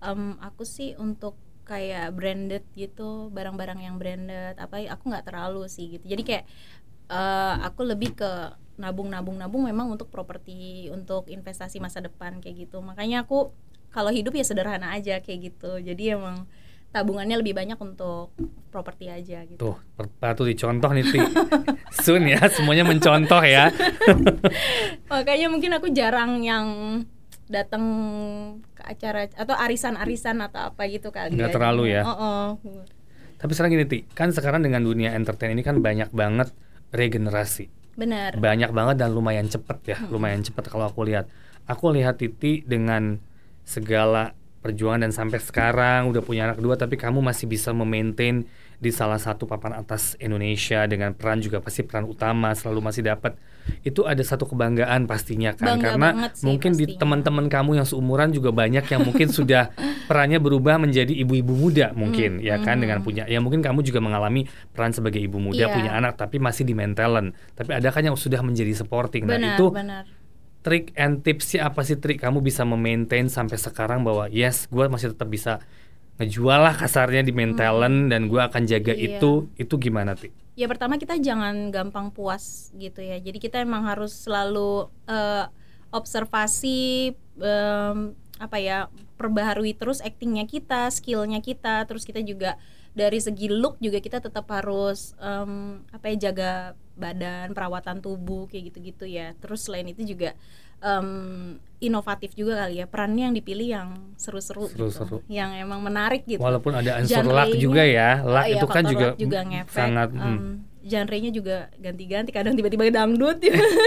em, 0.00 0.40
aku 0.40 0.64
sih 0.64 0.96
untuk 0.96 1.36
kayak 1.68 2.16
branded 2.16 2.64
gitu, 2.72 3.28
barang-barang 3.30 3.84
yang 3.84 4.00
branded. 4.00 4.56
Apa 4.56 4.80
aku 4.88 5.12
nggak 5.12 5.28
terlalu 5.28 5.68
sih 5.68 6.00
gitu. 6.00 6.08
Jadi 6.08 6.22
kayak 6.24 6.44
eh, 7.12 7.54
aku 7.68 7.84
lebih 7.84 8.16
ke 8.16 8.32
nabung-nabung-nabung 8.78 9.66
memang 9.66 9.90
untuk 9.90 10.08
properti, 10.08 10.88
untuk 10.88 11.26
investasi 11.28 11.82
masa 11.82 12.00
depan 12.00 12.38
kayak 12.40 12.68
gitu. 12.70 12.78
Makanya 12.80 13.26
aku 13.26 13.52
kalau 13.90 14.12
hidup 14.14 14.32
ya 14.38 14.44
sederhana 14.46 14.94
aja 14.94 15.20
kayak 15.20 15.52
gitu. 15.52 15.82
Jadi 15.82 16.14
emang 16.14 16.46
tabungannya 16.88 17.36
lebih 17.36 17.52
banyak 17.52 17.76
untuk 17.76 18.32
properti 18.72 19.12
aja 19.12 19.44
gitu. 19.44 19.60
tuh 19.60 19.76
patut 20.20 20.48
dicontoh 20.48 20.88
nih 20.92 21.04
Ti. 21.04 21.20
Soon 22.04 22.24
ya 22.24 22.40
semuanya 22.48 22.88
mencontoh 22.88 23.44
ya. 23.44 23.68
Makanya 25.12 25.46
mungkin 25.52 25.76
aku 25.76 25.92
jarang 25.92 26.40
yang 26.40 26.66
datang 27.48 27.84
ke 28.76 28.82
acara 28.84 29.28
atau 29.32 29.56
arisan-arisan 29.56 30.40
atau 30.44 30.68
apa 30.68 30.84
gitu 30.88 31.08
kali 31.08 31.32
Nggak 31.32 31.56
terlalu 31.56 31.96
ya? 31.96 32.04
oh, 32.04 32.12
oh. 32.12 32.46
tapi 33.40 33.52
sekarang 33.52 33.72
gini 33.76 33.86
Ti. 33.88 33.98
Kan 34.16 34.32
sekarang 34.32 34.64
dengan 34.64 34.84
dunia 34.84 35.12
entertain 35.12 35.52
ini 35.52 35.60
kan 35.64 35.80
banyak 35.80 36.08
banget 36.12 36.52
regenerasi. 36.92 37.68
Benar. 38.00 38.36
Banyak 38.40 38.70
banget 38.72 38.96
dan 38.96 39.12
lumayan 39.12 39.48
cepet 39.48 39.78
ya 39.84 39.96
lumayan 40.08 40.40
cepet 40.40 40.64
kalau 40.72 40.88
aku 40.88 41.04
lihat. 41.04 41.28
Aku 41.68 41.92
lihat 41.92 42.16
Titi 42.16 42.64
dengan 42.64 43.20
segala 43.68 44.32
perjuangan 44.58 45.06
dan 45.06 45.12
sampai 45.14 45.38
sekarang 45.38 46.10
udah 46.10 46.22
punya 46.22 46.50
anak 46.50 46.58
dua 46.58 46.74
tapi 46.74 46.98
kamu 46.98 47.22
masih 47.22 47.46
bisa 47.46 47.70
memaintain 47.70 48.46
di 48.78 48.94
salah 48.94 49.18
satu 49.18 49.42
papan 49.42 49.74
atas 49.74 50.14
Indonesia 50.22 50.86
dengan 50.86 51.10
peran 51.10 51.42
juga 51.42 51.58
pasti 51.58 51.82
peran 51.82 52.06
utama 52.06 52.54
selalu 52.54 52.78
masih 52.78 53.02
dapat 53.02 53.34
itu 53.82 54.06
ada 54.06 54.22
satu 54.22 54.46
kebanggaan 54.48 55.04
pastinya 55.04 55.52
kan 55.52 55.76
Bangga 55.76 55.98
karena 55.98 56.08
sih 56.32 56.46
mungkin 56.46 56.72
di 56.78 56.86
pastinya. 56.86 57.00
teman-teman 57.02 57.46
kamu 57.50 57.70
yang 57.82 57.86
seumuran 57.86 58.30
juga 58.30 58.54
banyak 58.54 58.86
yang 58.86 59.02
mungkin 59.02 59.28
sudah 59.28 59.74
perannya 60.08 60.38
berubah 60.38 60.78
menjadi 60.78 61.10
ibu-ibu 61.10 61.52
muda 61.52 61.90
mungkin 61.92 62.38
Hmm, 62.38 62.46
ya 62.46 62.56
kan 62.62 62.78
hmm. 62.78 62.82
dengan 62.86 62.98
punya 63.02 63.24
ya 63.26 63.42
mungkin 63.42 63.60
kamu 63.60 63.82
juga 63.82 63.98
mengalami 63.98 64.46
peran 64.72 64.94
sebagai 64.94 65.18
ibu 65.20 65.36
muda 65.42 65.68
Iya. 65.68 65.74
punya 65.74 65.90
anak 65.98 66.14
tapi 66.14 66.38
masih 66.38 66.62
di 66.62 66.72
main 66.72 66.94
talent 66.94 67.34
tapi 67.58 67.74
ada 67.74 67.90
kan 67.90 68.06
yang 68.06 68.14
sudah 68.14 68.40
menjadi 68.46 68.72
supporting 68.78 69.26
nah 69.26 69.36
benar 69.36 69.58
itu 69.58 69.66
benar 69.74 70.04
trik 70.60 70.90
and 70.98 71.22
tipsnya 71.22 71.70
apa 71.70 71.80
sih 71.82 71.96
trik 71.96 72.18
kamu 72.18 72.42
bisa 72.42 72.66
memaintain 72.66 73.30
sampai 73.30 73.56
sekarang 73.56 74.02
bahwa 74.02 74.26
yes 74.28 74.66
gue 74.68 74.84
masih 74.86 75.14
tetap 75.14 75.28
bisa 75.28 75.62
ngejual 76.18 76.58
lah 76.58 76.74
kasarnya 76.74 77.22
di 77.22 77.30
main 77.30 77.54
talent 77.54 78.10
dan 78.10 78.26
gue 78.26 78.42
akan 78.42 78.66
jaga 78.66 78.90
Hmm. 78.90 79.00
Iya. 79.00 79.18
itu 79.18 79.30
itu 79.54 79.74
gimana 79.78 80.18
ti 80.18 80.34
ya 80.58 80.66
pertama 80.66 80.98
kita 80.98 81.14
jangan 81.16 81.70
gampang 81.70 82.10
puas 82.10 82.74
gitu 82.74 82.98
ya 82.98 83.22
jadi 83.22 83.38
kita 83.38 83.56
emang 83.62 83.86
harus 83.86 84.26
selalu 84.26 84.90
eh, 85.06 85.46
observasi 85.94 87.14
em, 87.38 87.98
apa 88.38 88.56
ya 88.58 88.90
perbaharui 89.14 89.74
terus 89.74 89.98
actingnya 90.00 90.46
kita 90.46 90.90
skillnya 90.90 91.38
kita 91.38 91.86
terus 91.86 92.02
kita 92.02 92.18
juga 92.22 92.58
dari 92.94 93.22
segi 93.22 93.46
look 93.46 93.78
juga 93.78 94.02
kita 94.02 94.18
tetap 94.18 94.50
harus 94.50 95.14
em, 95.22 95.82
apa 95.90 96.10
ya 96.10 96.30
jaga 96.30 96.74
badan 96.98 97.54
perawatan 97.54 97.98
tubuh 97.98 98.44
kayak 98.44 98.68
gitu-gitu 98.68 99.06
ya 99.06 99.32
terus 99.38 99.64
selain 99.64 99.86
itu 99.86 100.02
juga 100.04 100.34
em, 100.78 101.08
inovatif 101.78 102.34
juga 102.34 102.58
kali 102.60 102.78
ya 102.78 102.86
perannya 102.86 103.30
yang 103.30 103.36
dipilih 103.36 103.68
yang 103.68 103.88
seru-seru 104.14 104.66
gitu. 104.68 104.90
Seru-seru. 104.90 105.22
yang 105.26 105.54
emang 105.54 105.78
menarik 105.80 106.26
gitu 106.26 106.38
walaupun 106.38 106.74
ada 106.74 106.98
unsur 106.98 107.22
luck 107.24 107.54
juga 107.54 107.82
ya 107.82 108.20
luck 108.20 108.44
Oh 108.44 108.50
iya, 108.50 108.58
itu 108.58 108.66
kan 108.66 108.82
juga, 108.84 109.06
juga 109.14 109.38
ngefek. 109.42 109.72
sangat 109.72 110.08
Em, 110.10 110.18
hmm. 110.20 110.54
genre-nya 110.80 111.30
juga 111.30 111.56
ganti-ganti 111.76 112.30
kadang 112.30 112.54
tiba-tiba 112.54 112.88
dangdut 112.88 113.38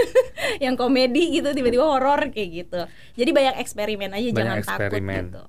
yang 0.63 0.75
komedi 0.75 1.33
gitu 1.33 1.51
tiba-tiba 1.51 1.83
horor 1.83 2.29
kayak 2.29 2.49
gitu 2.63 2.81
jadi 3.15 3.29
banyak 3.29 3.55
eksperimen 3.59 4.11
aja 4.11 4.27
Banyak 4.27 4.37
jangan 4.37 4.57
eksperimen. 4.57 5.23
takut 5.27 5.27
gitu 5.27 5.43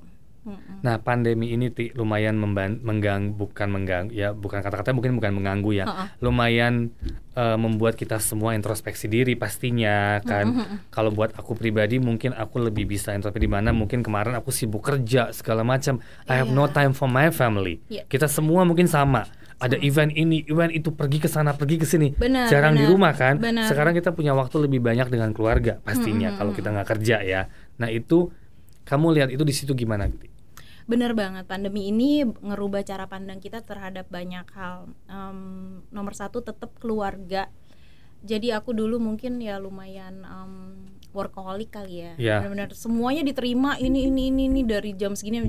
Nah, 0.83 0.98
pandemi 0.98 1.55
ini 1.55 1.70
Ti, 1.70 1.94
lumayan 1.94 2.35
mengganggu 2.35 3.31
bukan 3.31 3.68
mengganggu 3.70 4.11
ya, 4.11 4.35
bukan 4.35 4.59
kata-kata 4.59 4.90
mungkin 4.90 5.14
bukan 5.14 5.38
mengganggu 5.38 5.70
ya. 5.70 5.85
Ha-ha. 5.87 6.05
Lumayan 6.18 6.90
eh, 7.33 7.55
membuat 7.55 7.94
kita 7.94 8.18
semua 8.18 8.59
introspeksi 8.59 9.07
diri 9.07 9.38
pastinya 9.38 10.18
kan. 10.20 10.50
Kalau 10.90 11.14
buat 11.14 11.31
aku 11.38 11.55
pribadi 11.55 12.02
mungkin 12.02 12.35
aku 12.35 12.59
lebih 12.59 12.90
bisa 12.90 13.14
introspeksi 13.14 13.46
di 13.46 13.50
mana 13.50 13.70
mungkin 13.70 14.02
kemarin 14.02 14.35
aku 14.35 14.50
sibuk 14.50 14.83
kerja 14.83 15.31
segala 15.31 15.62
macam. 15.62 16.02
I 16.26 16.42
have 16.42 16.50
no 16.50 16.66
Iya. 16.66 16.74
time 16.74 16.92
for 16.92 17.07
my 17.07 17.31
family. 17.31 17.78
Iya. 17.87 18.02
Kita 18.11 18.26
semua 18.26 18.66
mungkin 18.66 18.90
sama. 18.90 19.22
Ada 19.62 19.78
event 19.78 20.11
ini, 20.11 20.42
event 20.50 20.74
itu 20.74 20.90
pergi 20.90 21.22
ke 21.22 21.31
sana, 21.31 21.55
pergi 21.55 21.78
ke 21.78 21.87
sini. 21.87 22.11
Benar, 22.18 22.50
Jarang 22.50 22.74
di 22.74 22.83
benar, 22.83 22.90
rumah 22.90 23.12
kan. 23.14 23.38
benar. 23.38 23.70
Sekarang 23.70 23.94
kita 23.94 24.11
punya 24.11 24.35
waktu 24.35 24.59
lebih 24.59 24.83
banyak 24.83 25.07
dengan 25.07 25.31
keluarga 25.31 25.78
pastinya 25.78 26.35
kalau 26.35 26.50
kita 26.50 26.74
nggak 26.74 26.88
kerja 26.98 27.22
ya. 27.22 27.46
Nah, 27.78 27.87
itu 27.87 28.26
kamu 28.83 29.07
lihat 29.14 29.28
itu 29.31 29.46
di 29.46 29.55
situ 29.55 29.70
gimana? 29.78 30.11
Bener 30.87 31.14
banget, 31.14 31.45
pandemi 31.47 31.88
ini 31.88 32.27
ngerubah 32.27 32.83
cara 32.83 33.07
pandang 33.07 33.38
kita 33.38 33.62
terhadap 33.62 34.11
banyak 34.11 34.47
hal. 34.55 34.90
Em, 35.07 35.38
nomor 35.95 36.14
satu 36.14 36.42
tetap 36.42 36.75
keluarga. 36.83 37.49
Jadi 38.23 38.55
aku 38.55 38.71
dulu 38.71 39.03
mungkin 39.03 39.42
ya 39.42 39.59
lumayan 39.59 40.23
em, 40.23 40.53
workaholic 41.12 41.71
kali 41.71 42.07
ya. 42.07 42.12
Iya. 42.18 42.37
Benar-benar 42.42 42.71
semuanya 42.75 43.23
diterima 43.23 43.77
ini 43.79 44.09
ini 44.09 44.33
ini 44.33 44.49
ini 44.49 44.61
dari 44.64 44.95
jam 44.97 45.12
segini 45.14 45.42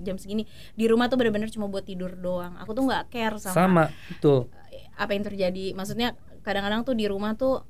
jam 0.00 0.16
segini. 0.16 0.46
Di 0.74 0.86
rumah 0.88 1.06
tuh 1.06 1.20
benar-benar 1.20 1.50
cuma 1.52 1.68
buat 1.68 1.84
tidur 1.86 2.14
doang. 2.16 2.56
Aku 2.62 2.72
tuh 2.72 2.88
nggak 2.88 3.12
care 3.12 3.36
sama, 3.38 3.54
Sama, 3.54 3.84
betul. 4.08 4.48
apa 4.96 5.10
yang 5.14 5.24
terjadi. 5.24 5.64
Maksudnya 5.76 6.14
kadang-kadang 6.42 6.82
tuh 6.82 6.94
di 6.98 7.06
rumah 7.06 7.38
tuh 7.38 7.62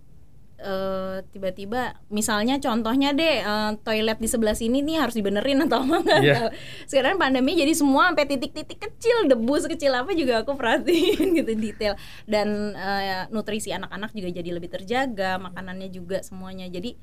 eh, 0.63 1.19
tiba-tiba 1.29 1.99
misalnya 2.09 2.57
contohnya 2.57 3.11
deh 3.11 3.43
eh, 3.43 3.71
toilet 3.83 4.17
di 4.17 4.29
sebelah 4.31 4.55
sini 4.55 4.81
nih 4.81 5.03
harus 5.03 5.13
dibenerin 5.13 5.67
atau 5.67 5.83
apa 5.85 5.97
nggak 6.01 6.21
Iya. 6.23 6.35
tahu. 6.39 6.49
sekarang 6.87 7.19
pandemi 7.19 7.53
jadi 7.53 7.75
semua 7.75 8.09
sampai 8.09 8.25
titik-titik 8.25 8.79
kecil 8.79 9.27
debu 9.27 9.55
sekecil 9.59 9.93
apa 9.93 10.15
juga 10.15 10.41
aku 10.41 10.55
perhatiin 10.55 11.35
gitu 11.43 11.53
detail 11.53 11.99
dan 12.25 12.73
eh, 12.73 13.27
nutrisi 13.29 13.75
anak-anak 13.75 14.15
juga 14.15 14.31
jadi 14.33 14.51
lebih 14.55 14.71
terjaga 14.71 15.37
makanannya 15.37 15.91
juga 15.91 16.23
semuanya 16.23 16.71
jadi 16.71 16.95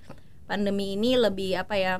pandemi 0.48 0.96
ini 0.96 1.14
lebih 1.14 1.60
apa 1.60 1.76
ya 1.76 1.94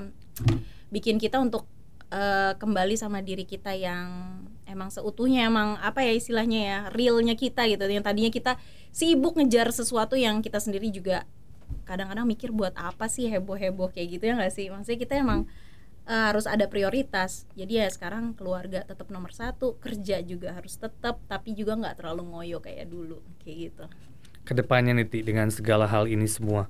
bikin 0.90 1.20
kita 1.20 1.38
untuk 1.38 1.68
eh, 2.10 2.58
kembali 2.58 2.96
sama 2.98 3.22
diri 3.22 3.46
kita 3.46 3.76
yang 3.76 4.42
emang 4.66 4.90
seutuhnya 4.90 5.50
emang 5.50 5.78
apa 5.82 6.06
ya 6.06 6.14
istilahnya 6.14 6.60
ya 6.62 6.78
realnya 6.94 7.34
kita 7.34 7.66
gitu 7.66 7.82
yang 7.86 8.06
tadinya 8.06 8.30
kita 8.30 8.58
sibuk 8.90 9.34
ngejar 9.34 9.70
sesuatu 9.70 10.14
yang 10.14 10.42
kita 10.42 10.58
sendiri 10.58 10.90
juga 10.90 11.26
kadang-kadang 11.88 12.28
mikir 12.28 12.54
buat 12.54 12.76
apa 12.78 13.10
sih 13.10 13.32
heboh-heboh 13.32 13.90
kayak 13.96 14.08
gitu 14.20 14.24
ya 14.30 14.34
nggak 14.38 14.54
sih? 14.54 14.68
Maksudnya 14.70 15.00
kita 15.00 15.14
emang 15.18 15.50
eh, 16.06 16.24
harus 16.30 16.46
ada 16.46 16.68
prioritas. 16.68 17.48
Jadi 17.56 17.82
ya 17.82 17.88
sekarang 17.88 18.36
keluarga 18.36 18.84
tetap 18.84 19.08
nomor 19.10 19.32
satu 19.32 19.80
kerja 19.80 20.20
juga 20.22 20.54
harus 20.54 20.76
tetap 20.76 21.24
tapi 21.32 21.56
juga 21.56 21.80
nggak 21.80 22.04
terlalu 22.04 22.24
ngoyo 22.30 22.58
kayak 22.60 22.86
dulu 22.92 23.24
kayak 23.42 23.58
gitu. 23.72 23.86
Ke 24.44 24.54
depannya 24.58 24.98
nih 24.98 25.24
dengan 25.24 25.48
segala 25.54 25.86
hal 25.86 26.10
ini 26.10 26.26
semua, 26.26 26.68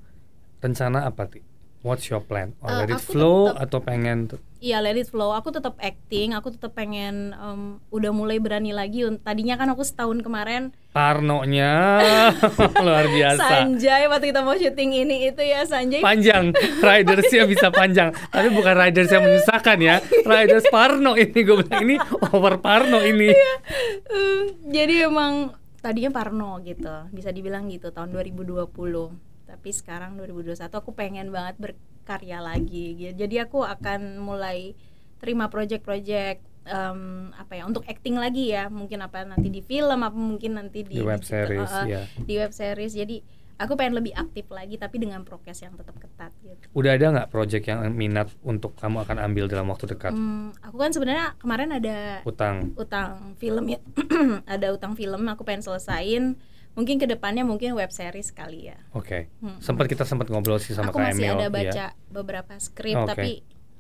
rencana 0.62 1.08
apa 1.08 1.26
Ti? 1.26 1.49
What's 1.80 2.12
your 2.12 2.20
plan? 2.20 2.60
Or 2.60 2.76
let 2.76 2.92
it 2.92 3.00
flow 3.00 3.56
tetap- 3.56 3.64
atau 3.64 3.80
pengen 3.80 4.28
Iya 4.60 4.84
let 4.84 5.00
it 5.00 5.08
flow. 5.08 5.32
Aku 5.32 5.56
tetap 5.56 5.80
acting. 5.80 6.36
Aku 6.36 6.52
tetap 6.52 6.76
pengen 6.76 7.32
em, 7.32 7.80
udah 7.88 8.12
mulai 8.12 8.36
berani 8.36 8.76
lagi. 8.76 9.08
Tadinya 9.24 9.56
kan 9.56 9.72
aku 9.72 9.88
setahun 9.88 10.20
kemarin 10.20 10.76
Parnonya 10.92 12.04
luar 12.84 13.08
biasa. 13.08 13.40
Sanjay 13.40 14.12
waktu 14.12 14.36
kita 14.36 14.44
mau 14.44 14.60
syuting 14.60 15.08
ini 15.08 15.32
itu 15.32 15.40
ya 15.40 15.64
Sanjay 15.64 16.04
Panjang, 16.04 16.52
ridersnya 16.84 17.48
bisa 17.48 17.72
panjang. 17.72 18.12
Tapi 18.28 18.52
bukan 18.52 18.76
riders 18.76 19.08
yang 19.08 19.24
menyusahkan 19.24 19.78
ya. 19.80 20.04
Riders 20.28 20.68
Parno 20.68 21.16
ini 21.16 21.40
gue 21.40 21.56
bilang 21.64 21.80
ini 21.80 21.96
over 22.36 22.60
Parno 22.60 23.00
ini. 23.00 23.32
Eh, 23.32 24.42
jadi 24.68 25.08
emang 25.08 25.56
tadinya 25.80 26.12
Parno 26.12 26.60
gitu 26.60 26.92
bisa 27.16 27.32
dibilang 27.32 27.72
gitu 27.72 27.96
tahun 27.96 28.12
2020 28.12 29.29
tapi 29.60 29.76
sekarang 29.76 30.16
2021 30.16 30.56
aku 30.72 30.96
pengen 30.96 31.36
banget 31.36 31.60
berkarya 31.60 32.40
lagi 32.40 32.96
gitu. 32.96 33.14
jadi 33.20 33.44
aku 33.44 33.68
akan 33.68 34.16
mulai 34.16 34.72
terima 35.20 35.52
project-project 35.52 36.40
em, 36.64 37.28
apa 37.36 37.60
ya 37.60 37.68
untuk 37.68 37.84
acting 37.84 38.16
lagi 38.16 38.56
ya 38.56 38.72
mungkin 38.72 39.04
apa 39.04 39.28
nanti 39.28 39.52
di 39.52 39.60
film 39.60 40.00
apa 40.00 40.16
mungkin 40.16 40.56
nanti 40.56 40.88
di 40.88 40.96
Di 40.96 41.04
web 41.04 41.20
situ, 41.20 41.36
series, 41.36 41.72
eh, 41.84 41.86
ya. 41.92 42.02
di 42.24 42.34
web 42.40 42.56
series 42.56 42.96
jadi 42.96 43.20
aku 43.60 43.76
pengen 43.76 44.00
lebih 44.00 44.16
aktif 44.16 44.48
lagi 44.48 44.80
tapi 44.80 44.96
dengan 44.96 45.28
prokes 45.28 45.60
yang 45.60 45.76
tetap 45.76 46.00
ketat 46.00 46.32
gitu 46.40 46.72
Udah 46.72 46.96
ada 46.96 47.06
nggak 47.12 47.28
project 47.28 47.68
yang 47.68 47.84
minat 47.92 48.32
untuk 48.40 48.80
kamu 48.80 49.04
akan 49.04 49.20
ambil 49.20 49.52
dalam 49.52 49.68
waktu 49.68 49.92
dekat? 49.92 50.16
Hmm, 50.16 50.56
aku 50.64 50.80
kan 50.80 50.96
sebenarnya 50.96 51.36
kemarin 51.36 51.76
ada 51.76 52.24
Utang. 52.24 52.72
utang 52.80 53.36
film 53.36 53.68
ya 53.68 53.84
ada 54.56 54.72
utang 54.72 54.96
film 54.96 55.28
aku 55.28 55.44
pengen 55.44 55.68
selesain 55.68 56.40
mungkin 56.74 56.96
ke 56.96 57.06
depannya 57.06 57.44
mungkin 57.44 57.74
web 57.76 57.90
series 57.90 58.32
kali 58.32 58.72
ya 58.72 58.78
Oke. 58.94 59.28
Mm-mm. 59.42 59.60
Sempat 59.60 59.90
kita 59.90 60.06
sempat 60.06 60.30
ngobrol 60.30 60.62
sih 60.62 60.72
sama 60.72 60.94
aku 60.94 61.02
Kak 61.02 61.12
masih 61.12 61.26
Emil, 61.28 61.36
ada 61.36 61.48
ya. 61.48 61.52
baca 61.52 61.86
beberapa 62.08 62.54
skrip 62.58 62.96
Oke. 63.04 63.10
tapi 63.12 63.32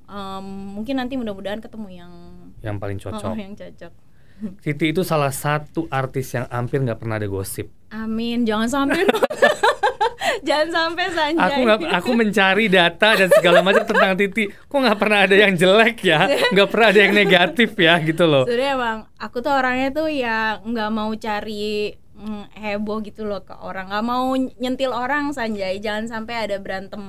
em, 0.09 0.45
mungkin 0.75 0.95
nanti 0.99 1.15
mudah-mudahan 1.15 1.61
ketemu 1.61 1.87
yang 1.93 2.13
yang 2.59 2.77
paling 2.77 2.97
oh, 2.99 3.03
cocok. 3.13 3.33
yang 3.37 3.53
cocok 3.55 3.93
Titi 4.63 4.95
itu 4.95 5.03
salah 5.03 5.31
satu 5.31 5.85
artis 5.91 6.31
yang 6.31 6.47
hampir 6.47 6.79
nggak 6.79 6.99
pernah 6.99 7.19
ada 7.19 7.27
gosip. 7.27 7.67
amin 7.91 8.47
jangan 8.47 8.67
sampai 8.67 9.03
jangan 10.47 10.69
sampai 10.71 11.05
Sanjay 11.11 11.43
Aku 11.51 11.59
nggak, 11.65 11.79
aku 11.91 12.11
mencari 12.15 12.65
data 12.71 13.09
dan 13.17 13.29
segala 13.33 13.59
macam 13.65 13.83
tentang 13.83 14.15
Titi. 14.15 14.47
Kok 14.47 14.77
nggak 14.77 14.99
pernah 14.99 15.19
ada 15.25 15.35
yang 15.35 15.53
jelek 15.57 15.97
ya? 16.05 16.19
Nggak 16.53 16.69
pernah 16.69 16.87
ada 16.93 16.99
yang 16.99 17.13
negatif 17.15 17.69
ya 17.75 17.93
gitu 17.99 18.23
loh. 18.29 18.43
sebenarnya 18.45 18.71
emang 18.77 18.97
aku 19.19 19.37
tuh 19.43 19.51
orangnya 19.51 19.89
tuh 19.91 20.07
ya 20.07 20.61
nggak 20.63 20.89
mau 20.93 21.11
cari 21.17 21.97
mm, 22.19 22.43
heboh 22.59 22.99
gitu 22.99 23.23
loh 23.23 23.39
ke 23.41 23.55
orang 23.63 23.87
nggak 23.87 24.05
mau 24.05 24.35
nyentil 24.35 24.91
orang 24.91 25.31
Sanjay 25.31 25.79
jangan 25.79 26.11
sampai 26.11 26.35
ada 26.45 26.59
berantem 26.59 27.01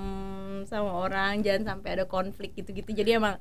sama 0.70 1.02
orang 1.02 1.42
jangan 1.42 1.74
sampai 1.76 1.98
ada 1.98 2.04
konflik 2.06 2.54
gitu-gitu 2.54 2.94
jadi 2.94 3.18
emang 3.18 3.36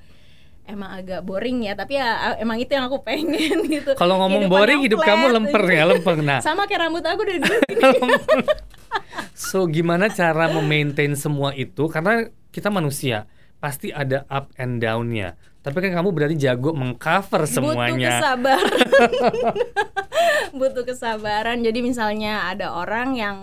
emang 0.69 1.01
agak 1.01 1.25
boring 1.25 1.65
ya 1.65 1.73
tapi 1.73 1.97
ya 1.97 2.37
emang 2.37 2.61
itu 2.61 2.69
yang 2.73 2.85
aku 2.85 3.01
pengen 3.01 3.65
gitu 3.73 3.97
Kalau 3.97 4.21
ngomong 4.21 4.45
Kehidupan 4.45 4.61
boring 4.61 4.79
hidup 4.85 4.99
flat. 5.01 5.09
kamu 5.09 5.25
lemper 5.33 5.63
ya 5.65 5.83
lempeng. 5.89 6.19
Nah, 6.21 6.39
sama 6.45 6.69
kayak 6.69 6.85
rambut 6.85 7.01
aku 7.01 7.21
dari 7.25 7.39
dulu 7.41 7.57
so 9.49 9.65
gimana 9.65 10.09
cara 10.13 10.53
memaintain 10.53 11.17
semua 11.17 11.57
itu? 11.57 11.89
Karena 11.89 12.29
kita 12.53 12.69
manusia 12.69 13.25
pasti 13.57 13.89
ada 13.89 14.29
up 14.29 14.53
and 14.61 14.77
down-nya. 14.79 15.35
Tapi 15.59 15.75
kan 15.83 15.91
kamu 15.91 16.09
berarti 16.15 16.35
jago 16.39 16.71
mengcover 16.71 17.43
butuh 17.43 17.51
semuanya. 17.51 18.23
kesabaran 18.23 18.87
butuh 20.59 20.83
kesabaran. 20.85 21.61
Jadi 21.61 21.79
misalnya 21.81 22.47
ada 22.49 22.73
orang 22.73 23.15
yang 23.15 23.37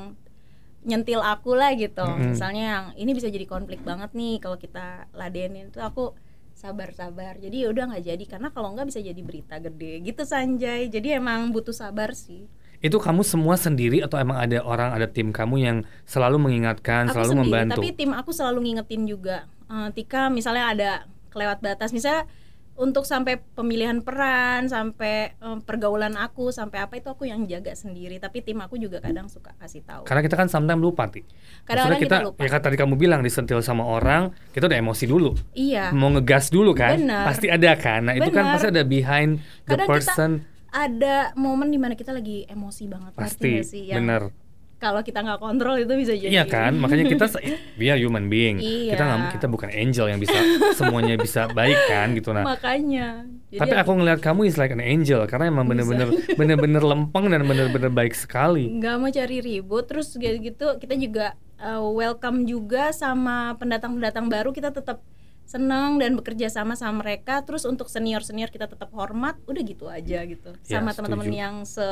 nyentil 0.87 1.19
aku 1.19 1.59
lah 1.59 1.75
gitu. 1.75 2.07
Mm-mm. 2.07 2.33
misalnya 2.33 2.65
yang 2.65 2.85
ini 2.95 3.11
bisa 3.13 3.27
jadi 3.27 3.43
konflik 3.45 3.83
banget 3.83 4.15
nih 4.15 4.39
kalau 4.39 4.57
kita 4.57 5.11
ladenin. 5.13 5.75
Tuh 5.75 5.83
aku 5.83 6.15
sabar-sabar. 6.57 7.37
Jadi 7.37 7.67
ya 7.67 7.69
udah 7.75 7.93
nggak 7.93 8.05
jadi. 8.07 8.25
Karena 8.25 8.49
kalau 8.55 8.73
nggak 8.73 8.89
bisa 8.89 9.03
jadi 9.03 9.21
berita 9.21 9.61
gede 9.61 10.07
gitu 10.07 10.23
Sanjay. 10.23 10.89
Jadi 10.89 11.19
emang 11.19 11.51
butuh 11.51 11.75
sabar 11.75 12.15
sih. 12.17 12.49
Itu 12.81 13.01
kamu 13.01 13.25
semua 13.25 13.57
sendiri 13.57 14.05
atau 14.05 14.21
emang 14.21 14.37
ada 14.37 14.61
orang 14.63 14.93
ada 14.93 15.09
tim 15.09 15.33
kamu 15.33 15.57
yang 15.59 15.77
selalu 16.05 16.37
mengingatkan, 16.37 17.09
aku 17.09 17.17
selalu 17.17 17.33
sendiri 17.33 17.49
membantu? 17.49 17.73
tapi 17.81 17.89
tim 17.97 18.11
aku 18.13 18.31
selalu 18.37 18.59
ngingetin 18.69 19.03
juga. 19.09 19.49
Eh, 19.67 19.89
Tika 19.97 20.29
misalnya 20.29 20.65
ada 20.71 20.91
kelewat 21.33 21.65
batas. 21.65 21.91
Misalnya 21.91 22.29
untuk 22.77 23.09
sampai 23.09 23.41
pemilihan 23.57 24.05
peran 24.05 24.69
sampai 24.69 25.33
eh, 25.33 25.59
pergaulan 25.65 26.15
aku 26.15 26.53
sampai 26.53 26.85
apa 26.85 27.01
itu 27.01 27.09
aku 27.09 27.25
yang 27.25 27.49
jaga 27.49 27.73
sendiri 27.73 28.21
tapi 28.21 28.45
tim 28.45 28.61
aku 28.61 28.77
juga 28.77 29.01
kadang 29.01 29.27
suka 29.27 29.57
kasih 29.57 29.81
tahu 29.83 30.05
Karena 30.05 30.21
kita 30.21 30.37
kan 30.37 30.49
sometimes 30.49 30.81
lupa, 30.81 31.09
Ti. 31.09 31.25
kadang-kadang 31.65 31.97
Maksudnya 31.97 31.99
kita, 32.05 32.17
lupa 32.29 32.39
ya 32.45 32.49
kan 32.53 32.61
tadi 32.63 32.77
kamu 32.77 32.95
bilang 32.95 33.21
disentil 33.25 33.59
sama 33.65 33.83
orang, 33.83 34.31
kita 34.53 34.69
udah 34.69 34.79
emosi 34.79 35.05
dulu. 35.09 35.33
iya 35.57 35.89
Mau 35.91 36.13
ngegas 36.13 36.53
dulu 36.53 36.77
kan? 36.77 37.01
Benar. 37.01 37.25
Pasti 37.27 37.47
ada 37.49 37.73
kan? 37.75 38.01
Nah, 38.07 38.15
itu 38.15 38.29
kan 38.29 38.45
pasti 38.53 38.69
ada 38.69 38.85
behind 38.85 39.41
the 39.65 39.75
Kadang 39.75 39.89
kita 39.89 39.93
person. 39.97 40.31
ada 40.69 41.33
momen 41.35 41.73
di 41.73 41.81
mana 41.81 41.97
kita 41.97 42.13
lagi 42.13 42.45
emosi 42.45 42.85
banget 42.87 43.13
Pasti, 43.17 43.65
sih 43.65 43.89
yang 43.89 44.05
bener. 44.05 44.29
Kalau 44.77 45.01
kita 45.01 45.25
nggak 45.25 45.41
kontrol 45.41 45.81
itu 45.81 45.89
bisa 45.97 46.13
jadi 46.13 46.29
Iya 46.31 46.45
kan? 46.45 46.77
Makanya 46.77 47.09
kita 47.09 47.25
we 47.81 47.89
are 47.89 47.97
human 47.97 48.29
being. 48.29 48.61
Kita 48.61 48.93
Iya. 48.93 49.05
nggak 49.09 49.41
kita 49.41 49.47
bukan 49.49 49.73
angel 49.73 50.07
yang 50.13 50.21
bisa 50.21 50.37
semuanya 50.77 51.17
bisa 51.17 51.49
baik 51.49 51.77
kan 51.89 52.13
gitu 52.13 52.37
nah. 52.37 52.45
makanya 52.45 53.25
Jadi 53.49 53.61
Tapi 53.63 53.75
aku 53.79 53.91
ngelihat 53.97 54.21
kamu 54.21 54.41
is 54.45 54.61
like 54.61 54.75
an 54.75 54.83
angel 54.85 55.25
karena 55.25 55.49
emang 55.49 55.65
bener-bener 55.65 56.13
bener-bener 56.37 56.83
lempeng 56.85 57.33
dan 57.33 57.47
bener-bener 57.49 57.89
baik 57.89 58.13
sekali. 58.13 58.69
nggak 58.77 58.95
mau 59.01 59.09
cari 59.09 59.37
ribut 59.41 59.89
terus 59.89 60.13
gitu 60.19 60.67
kita 60.77 60.95
juga 60.99 61.33
uh, 61.57 61.81
welcome 61.89 62.45
juga 62.45 62.93
sama 62.93 63.57
pendatang-pendatang 63.57 64.29
baru 64.29 64.53
kita 64.53 64.75
tetap 64.75 65.01
senang 65.47 66.03
dan 66.03 66.19
bekerja 66.19 66.51
sama 66.51 66.75
sama 66.75 67.07
mereka 67.07 67.39
terus 67.47 67.63
untuk 67.63 67.87
senior 67.87 68.21
senior 68.27 68.51
kita 68.51 68.67
tetap 68.67 68.91
hormat 68.91 69.39
udah 69.47 69.63
gitu 69.63 69.87
aja 69.87 70.27
gitu 70.27 70.59
Ya, 70.67 70.83
sama 70.83 70.91
teman-teman 70.91 71.31
yang 71.31 71.55
se 71.63 71.87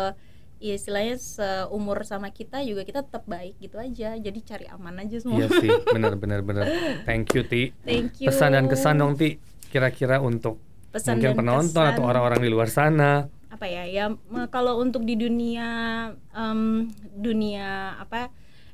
ya 0.57 0.73
istilahnya 0.73 1.17
seumur 1.17 2.03
sama 2.03 2.29
kita 2.29 2.61
juga 2.61 2.83
kita 2.83 3.01
tetap 3.01 3.25
baik 3.25 3.59
gitu 3.59 3.77
aja 3.77 4.15
jadi 4.15 4.39
cari 4.41 4.67
aman 4.67 4.97
aja 4.99 5.17
semua 5.19 5.39
Iya 5.39 5.49
sih, 5.53 5.71
benar 5.95 6.15
benar 6.15 6.41
benar. 6.41 6.65
Thank 7.03 7.33
you 7.33 7.43
Ti. 7.43 7.75
thank 7.81 8.19
you 8.19 8.29
Pesan 8.29 8.53
dan 8.53 8.65
kesan 8.65 8.97
dong 8.97 9.15
Ti. 9.15 9.37
Kira-kira 9.67 10.19
untuk 10.19 10.63
Pesan 10.89 11.19
mungkin 11.19 11.35
penonton 11.37 11.75
kesan. 11.83 11.93
atau 11.93 12.03
orang-orang 12.03 12.39
di 12.39 12.49
luar 12.49 12.67
sana. 12.67 13.27
apa 13.47 13.67
ya 13.67 13.85
ya 13.85 14.11
kalau 14.49 14.79
untuk 14.79 15.03
di 15.03 15.15
dunia 15.15 15.67
em, 16.29 16.91
dunia 17.15 17.95
apa 17.97 18.27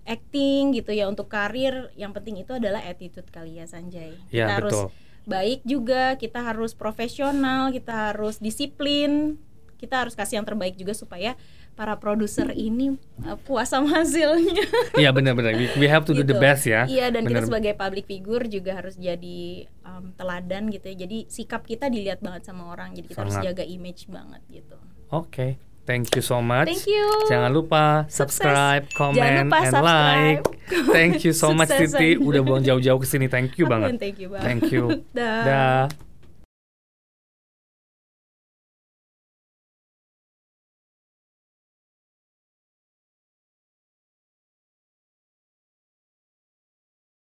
acting 0.03 0.73
gitu 0.75 0.91
ya 0.91 1.05
untuk 1.05 1.29
karir 1.29 1.93
yang 1.95 2.11
penting 2.11 2.39
itu 2.39 2.53
adalah 2.53 2.81
attitude 2.83 3.29
kali 3.29 3.57
ya 3.57 3.65
Sanjay 3.65 4.17
Ya, 4.31 4.49
kita 4.49 4.53
harus 4.57 4.73
betul. 4.73 4.87
baik 5.27 5.61
juga 5.65 6.17
kita 6.17 6.41
harus 6.43 6.73
profesional 6.73 7.69
kita 7.71 7.93
harus 8.09 8.39
disiplin 8.39 9.37
kita 9.77 9.97
harus 9.99 10.13
kasih 10.13 10.37
yang 10.37 10.47
terbaik 10.47 10.73
juga 10.75 10.93
supaya 10.93 11.37
para 11.81 11.97
produser 11.97 12.53
ini 12.53 12.93
eh, 13.25 13.39
puas 13.41 13.73
sama 13.73 13.89
hasilnya 13.97 14.69
Iya 14.93 15.17
benar-benar. 15.17 15.57
We, 15.57 15.73
we 15.81 15.87
have 15.89 16.05
to 16.05 16.13
do 16.13 16.21
the 16.21 16.37
Gitu. 16.37 16.45
best 16.45 16.69
ya. 16.69 16.85
Iya 16.85 17.09
dan 17.09 17.25
Benar. 17.25 17.41
kita 17.41 17.49
sebagai 17.49 17.73
public 17.73 18.05
figure 18.05 18.45
juga 18.45 18.77
harus 18.77 19.01
jadi 19.01 19.65
em, 19.65 20.05
teladan 20.13 20.69
gitu 20.69 20.93
ya. 20.93 21.09
Jadi 21.09 21.25
sikap 21.27 21.65
kita 21.65 21.89
dilihat 21.89 22.21
banget 22.21 22.45
sama 22.45 22.69
orang. 22.69 22.93
Jadi 22.93 23.09
kita 23.09 23.25
harus 23.25 23.33
Sangat. 23.33 23.57
jaga 23.57 23.65
image 23.65 24.13
banget 24.13 24.45
gitu. 24.53 24.77
Oke. 25.09 25.57
Thank 25.89 26.13
you 26.13 26.21
so 26.21 26.39
much. 26.39 26.69
Thank 26.69 26.85
you. 26.87 27.03
Jangan 27.27 27.49
lupa 27.49 28.05
Sukses. 28.07 28.37
subscribe, 28.39 28.85
Jangan 28.87 28.95
comment, 28.95 29.49
lupa 29.49 29.57
and 29.57 29.73
subscribe. 29.73 30.41
like. 30.45 30.45
Thank 30.93 31.15
you 31.25 31.33
so 31.33 31.51
much 31.51 31.73
Titi. 31.73 32.15
Udah 32.15 32.45
buang 32.45 32.61
jauh-jauh 32.61 33.01
ke 33.01 33.09
sini. 33.09 33.27
Thank 33.27 33.57
you 33.57 33.65
banget. 33.65 33.97
thank 33.97 34.21
you 34.21 34.29
banget. 34.29 34.45
Thank 34.45 34.69
you. 34.69 34.85
Dah. 35.17 35.41
Dah. 35.43 36.10